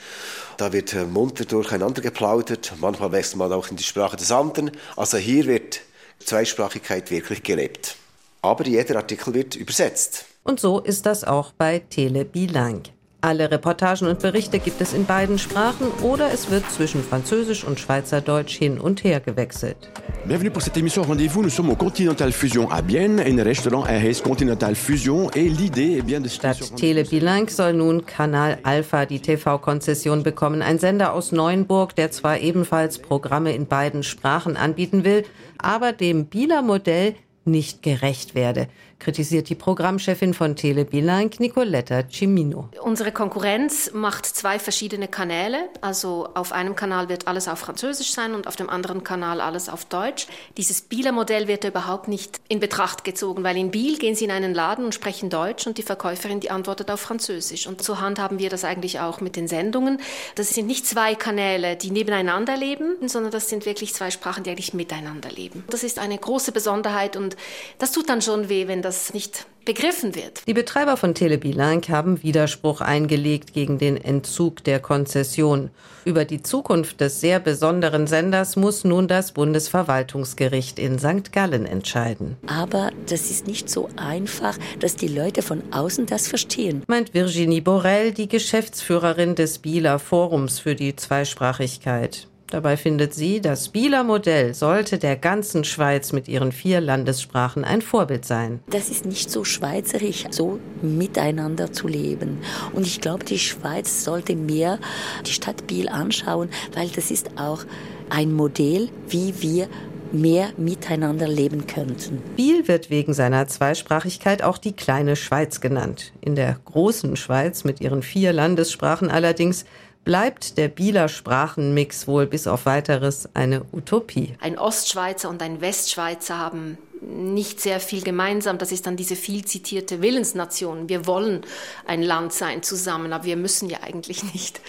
Da 0.57 0.71
wird 0.71 0.93
äh, 0.93 1.05
munter 1.05 1.45
durcheinander 1.45 2.01
geplaudert. 2.01 2.73
Manchmal 2.79 3.11
wechselt 3.11 3.37
man 3.37 3.51
auch 3.51 3.69
in 3.69 3.75
die 3.75 3.83
Sprache 3.83 4.15
des 4.15 4.31
anderen. 4.31 4.71
Also 4.95 5.17
hier 5.17 5.45
wird 5.45 5.81
Zweisprachigkeit 6.19 7.11
wirklich 7.11 7.43
gelebt. 7.43 7.97
Aber 8.41 8.65
jeder 8.65 8.97
Artikel 8.97 9.33
wird 9.33 9.55
übersetzt. 9.55 10.25
Und 10.43 10.59
so 10.59 10.79
ist 10.79 11.05
das 11.05 11.23
auch 11.23 11.51
bei 11.53 11.79
Tele 11.79 12.23
Bilang. 12.23 12.83
Alle 13.25 13.49
Reportagen 13.49 14.07
und 14.07 14.19
Berichte 14.19 14.59
gibt 14.59 14.79
es 14.81 14.93
in 14.93 15.07
beiden 15.07 15.39
Sprachen 15.39 15.88
oder 16.03 16.31
es 16.31 16.51
wird 16.51 16.63
zwischen 16.69 17.01
Französisch 17.01 17.63
und 17.63 17.79
Schweizerdeutsch 17.79 18.55
hin 18.55 18.79
und 18.79 19.03
her 19.03 19.19
gewechselt. 19.19 19.89
Bienvenue 20.27 20.51
pour 20.51 20.61
cette 20.61 20.77
émission 20.77 21.01
Rendez-vous. 21.01 21.41
Nous 21.41 21.49
sommes 21.49 21.71
au 21.71 21.75
Continental 21.75 22.31
Fusion 22.31 22.69
à 22.69 22.83
Bienne, 22.83 23.19
in 23.19 23.41
Restaurant 23.43 23.81
RS 23.81 24.21
Continental 24.21 24.75
Fusion. 24.75 25.31
Et 25.31 25.49
l'idée 25.49 25.97
est 25.97 26.05
bien 26.05 26.21
de 26.21 26.29
Statt 26.29 26.75
Tele 26.75 27.03
soll 27.47 27.73
nun 27.73 28.05
Kanal 28.05 28.59
Alpha 28.61 29.07
die 29.07 29.19
TV-Konzession 29.19 30.21
bekommen. 30.21 30.61
Ein 30.61 30.77
Sender 30.77 31.11
aus 31.11 31.31
Neuenburg, 31.31 31.95
der 31.95 32.11
zwar 32.11 32.39
ebenfalls 32.39 32.99
Programme 32.99 33.55
in 33.55 33.65
beiden 33.65 34.03
Sprachen 34.03 34.55
anbieten 34.55 35.03
will, 35.03 35.23
aber 35.57 35.93
dem 35.93 36.27
Bieler 36.27 36.61
Modell 36.61 37.15
nicht 37.43 37.81
gerecht 37.81 38.35
werde, 38.35 38.67
kritisiert 38.99 39.49
die 39.49 39.55
Programmchefin 39.55 40.34
von 40.34 40.55
Telebilang, 40.55 41.31
Nicoletta 41.39 42.03
Cimino. 42.10 42.69
Unsere 42.81 43.12
Konkurrenz 43.12 43.91
macht 43.93 44.25
zwei 44.25 44.60
verschiedene 44.60 45.08
Kanäle. 45.08 45.69
Also 45.81 46.29
auf 46.34 46.51
einem 46.51 46.75
Kanal 46.75 47.10
wird 47.10 47.27
alles 47.27 47.47
auf 47.47 47.60
Französisch 47.60 48.12
sein 48.13 48.34
und 48.34 48.47
auf 48.47 48.55
dem 48.55 48.69
anderen 48.69 49.03
Kanal 49.03 49.41
alles 49.41 49.69
auf 49.69 49.86
Deutsch. 49.86 50.27
Dieses 50.58 50.81
Bieler 50.81 51.12
Modell 51.12 51.47
wird 51.47 51.63
überhaupt 51.63 52.08
nicht 52.08 52.39
in 52.47 52.60
Betracht 52.60 53.03
gezogen, 53.03 53.43
weil 53.43 53.58
in 53.58 53.71
Biel 53.71 53.97
gehen 53.97 54.15
Sie 54.15 54.25
in 54.25 54.31
einen 54.31 54.53
Laden 54.53 54.86
und 54.86 54.95
sprechen 54.95 55.29
Deutsch 55.29 55.67
und 55.67 55.77
die 55.77 55.84
Verkäuferin, 55.84 56.39
die 56.39 56.49
antwortet 56.49 56.89
auf 56.89 57.01
Französisch. 57.01 57.67
Und 57.67 57.81
so 57.81 57.99
handhaben 57.99 58.39
wir 58.39 58.49
das 58.49 58.63
eigentlich 58.63 58.99
auch 58.99 59.21
mit 59.21 59.36
den 59.36 59.47
Sendungen. 59.47 59.99
Das 60.36 60.49
sind 60.49 60.67
nicht 60.67 60.88
zwei 60.88 61.15
Kanäle, 61.15 61.75
die 61.75 61.91
nebeneinander 61.91 62.55
leben, 62.55 62.95
sondern 63.08 63.31
das 63.31 63.49
sind 63.49 63.65
wirklich 63.65 63.93
zwei 63.93 64.10
Sprachen, 64.10 64.43
die 64.43 64.49
eigentlich 64.49 64.73
miteinander 64.73 65.29
leben. 65.29 65.63
Das 65.69 65.84
ist 65.84 65.99
eine 65.99 66.17
große 66.17 66.51
Besonderheit 66.51 67.17
und 67.17 67.36
das 67.77 67.91
tut 67.91 68.10
dann 68.10 68.21
schon 68.21 68.49
weh, 68.49 68.67
wenn 68.67 68.81
das 68.85 69.15
nicht 69.15 69.47
begriffen 69.65 70.13
wird. 70.13 70.43
Die 70.45 70.53
Betreiber 70.53 70.95
von 70.95 71.15
Telebilang 71.15 71.81
haben 71.89 72.21
Widerspruch 72.21 72.81
eingelegt 72.81 73.51
gegen 73.51 73.79
den 73.79 73.97
Entzug 73.97 74.63
der 74.63 74.79
Konzession. 74.79 75.71
Über 76.05 76.23
die 76.23 76.43
Zukunft 76.43 77.01
des 77.01 77.19
sehr 77.19 77.39
besonderen 77.39 78.05
Senders 78.05 78.55
muss 78.55 78.83
nun 78.83 79.07
das 79.07 79.31
Bundesverwaltungsgericht 79.31 80.77
in 80.77 80.99
St. 80.99 81.31
Gallen 81.31 81.65
entscheiden. 81.65 82.37
Aber 82.45 82.91
das 83.09 83.31
ist 83.31 83.47
nicht 83.47 83.71
so 83.71 83.89
einfach, 83.95 84.55
dass 84.79 84.95
die 84.95 85.07
Leute 85.07 85.41
von 85.41 85.63
außen 85.71 86.05
das 86.05 86.27
verstehen. 86.27 86.83
Meint 86.85 87.15
Virginie 87.15 87.61
Borel, 87.61 88.11
die 88.11 88.29
Geschäftsführerin 88.29 89.33
des 89.33 89.57
Bieler 89.57 89.97
Forums 89.97 90.59
für 90.59 90.75
die 90.75 90.95
Zweisprachigkeit. 90.95 92.27
Dabei 92.51 92.77
findet 92.77 93.13
sie, 93.13 93.41
das 93.41 93.69
Bieler 93.69 94.03
Modell 94.03 94.53
sollte 94.53 94.99
der 94.99 95.15
ganzen 95.15 95.63
Schweiz 95.63 96.12
mit 96.13 96.27
ihren 96.27 96.51
vier 96.51 96.79
Landessprachen 96.79 97.63
ein 97.63 97.81
Vorbild 97.81 98.25
sein. 98.25 98.60
Das 98.69 98.89
ist 98.89 99.05
nicht 99.05 99.31
so 99.31 99.43
schweizerisch, 99.43 100.25
so 100.29 100.60
miteinander 100.81 101.71
zu 101.71 101.88
leben. 101.88 102.38
Und 102.73 102.86
ich 102.86 103.01
glaube, 103.01 103.25
die 103.25 103.39
Schweiz 103.39 104.03
sollte 104.03 104.36
mehr 104.36 104.79
die 105.25 105.31
Stadt 105.31 105.65
Biel 105.65 105.89
anschauen, 105.89 106.49
weil 106.75 106.89
das 106.89 107.10
ist 107.10 107.31
auch 107.38 107.65
ein 108.10 108.31
Modell, 108.31 108.89
wie 109.08 109.41
wir 109.41 109.67
mehr 110.12 110.49
miteinander 110.58 111.27
leben 111.27 111.67
könnten. 111.67 112.21
Biel 112.36 112.67
wird 112.67 112.89
wegen 112.89 113.13
seiner 113.13 113.47
Zweisprachigkeit 113.47 114.43
auch 114.43 114.58
die 114.58 114.73
kleine 114.73 115.15
Schweiz 115.15 115.62
genannt. 115.62 116.13
In 116.21 116.36
der 116.36 116.58
großen 116.65 117.15
Schweiz 117.15 117.63
mit 117.63 117.81
ihren 117.81 118.01
vier 118.01 118.34
Landessprachen 118.34 119.10
allerdings 119.10 119.65
bleibt 120.05 120.57
der 120.57 120.69
Bieler 120.69 121.09
Sprachenmix 121.09 122.07
wohl 122.07 122.27
bis 122.27 122.47
auf 122.47 122.65
weiteres 122.65 123.27
eine 123.33 123.65
Utopie. 123.73 124.35
Ein 124.39 124.57
Ostschweizer 124.57 125.29
und 125.29 125.41
ein 125.41 125.59
Westschweizer 125.59 126.37
haben 126.37 126.77
nicht 127.01 127.59
sehr 127.59 127.79
viel 127.79 128.01
gemeinsam. 128.01 128.57
Das 128.57 128.71
ist 128.71 128.85
dann 128.85 128.95
diese 128.95 129.15
viel 129.15 129.43
zitierte 129.43 130.01
Willensnation. 130.01 130.87
Wir 130.87 131.05
wollen 131.05 131.41
ein 131.85 132.01
Land 132.01 132.31
sein 132.31 132.63
zusammen, 132.63 133.11
aber 133.11 133.25
wir 133.25 133.35
müssen 133.35 133.69
ja 133.69 133.79
eigentlich 133.81 134.23
nicht. 134.33 134.61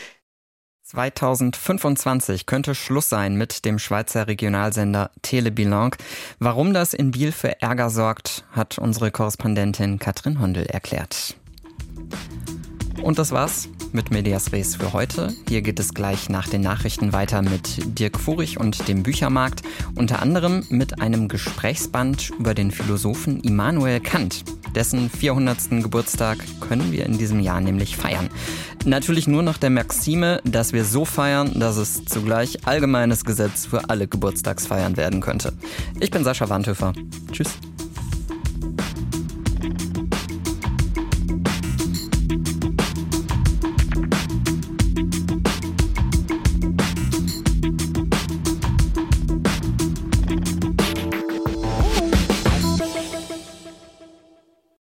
2025 0.85 2.47
könnte 2.47 2.75
Schluss 2.75 3.09
sein 3.09 3.35
mit 3.35 3.65
dem 3.65 3.79
Schweizer 3.79 4.29
Regionalsender 4.29 5.11
Telebilang. 5.21 5.97
Warum 6.39 6.73
das 6.73 6.95
in 6.95 7.11
Biel 7.11 7.33
für 7.33 7.61
Ärger 7.61 7.91
sorgt, 7.91 8.45
hat 8.53 8.79
unsere 8.79 9.11
Korrespondentin 9.11 9.99
Katrin 9.99 10.41
Hondel 10.41 10.67
erklärt. 10.67 11.35
Und 13.03 13.19
das 13.19 13.33
war's 13.33 13.69
mit 13.97 14.11
Medias 14.11 14.53
Res 14.53 14.77
für 14.77 14.93
heute. 14.93 15.35
Hier 15.49 15.63
geht 15.63 15.81
es 15.81 15.95
gleich 15.95 16.29
nach 16.29 16.47
den 16.47 16.61
Nachrichten 16.61 17.15
weiter 17.15 17.41
mit 17.41 17.99
Dirk 17.99 18.21
Furich 18.21 18.61
und 18.61 18.87
dem 18.89 19.03
Büchermarkt, 19.03 19.63
unter 19.95 20.21
anderem 20.21 20.65
mit 20.69 21.01
einem 21.01 21.29
Gesprächsband 21.29 22.31
über 22.39 22.53
den 22.53 22.71
Philosophen 22.71 23.41
Immanuel 23.41 24.01
Kant. 24.01 24.45
Dessen 24.75 25.09
400. 25.09 25.83
Geburtstag 25.83 26.37
können 26.61 26.93
wir 26.93 27.07
in 27.07 27.17
diesem 27.17 27.41
Jahr 27.41 27.63
nämlich 27.63 27.97
feiern. 27.97 28.29
Natürlich 28.85 29.27
nur 29.27 29.43
nach 29.43 29.57
der 29.57 29.71
Maxime, 29.71 30.43
dass 30.45 30.75
wir 30.75 30.85
so 30.85 31.07
feiern, 31.07 31.59
dass 31.59 31.79
es 31.79 32.05
zugleich 32.05 32.67
allgemeines 32.67 33.25
Gesetz 33.25 33.65
für 33.65 33.89
alle 33.89 34.07
Geburtstagsfeiern 34.07 34.99
werden 34.99 35.23
könnte. 35.23 35.55
Ich 35.99 36.11
bin 36.11 36.23
Sascha 36.23 36.51
Wandhöfer. 36.51 36.93
Tschüss. 37.33 37.49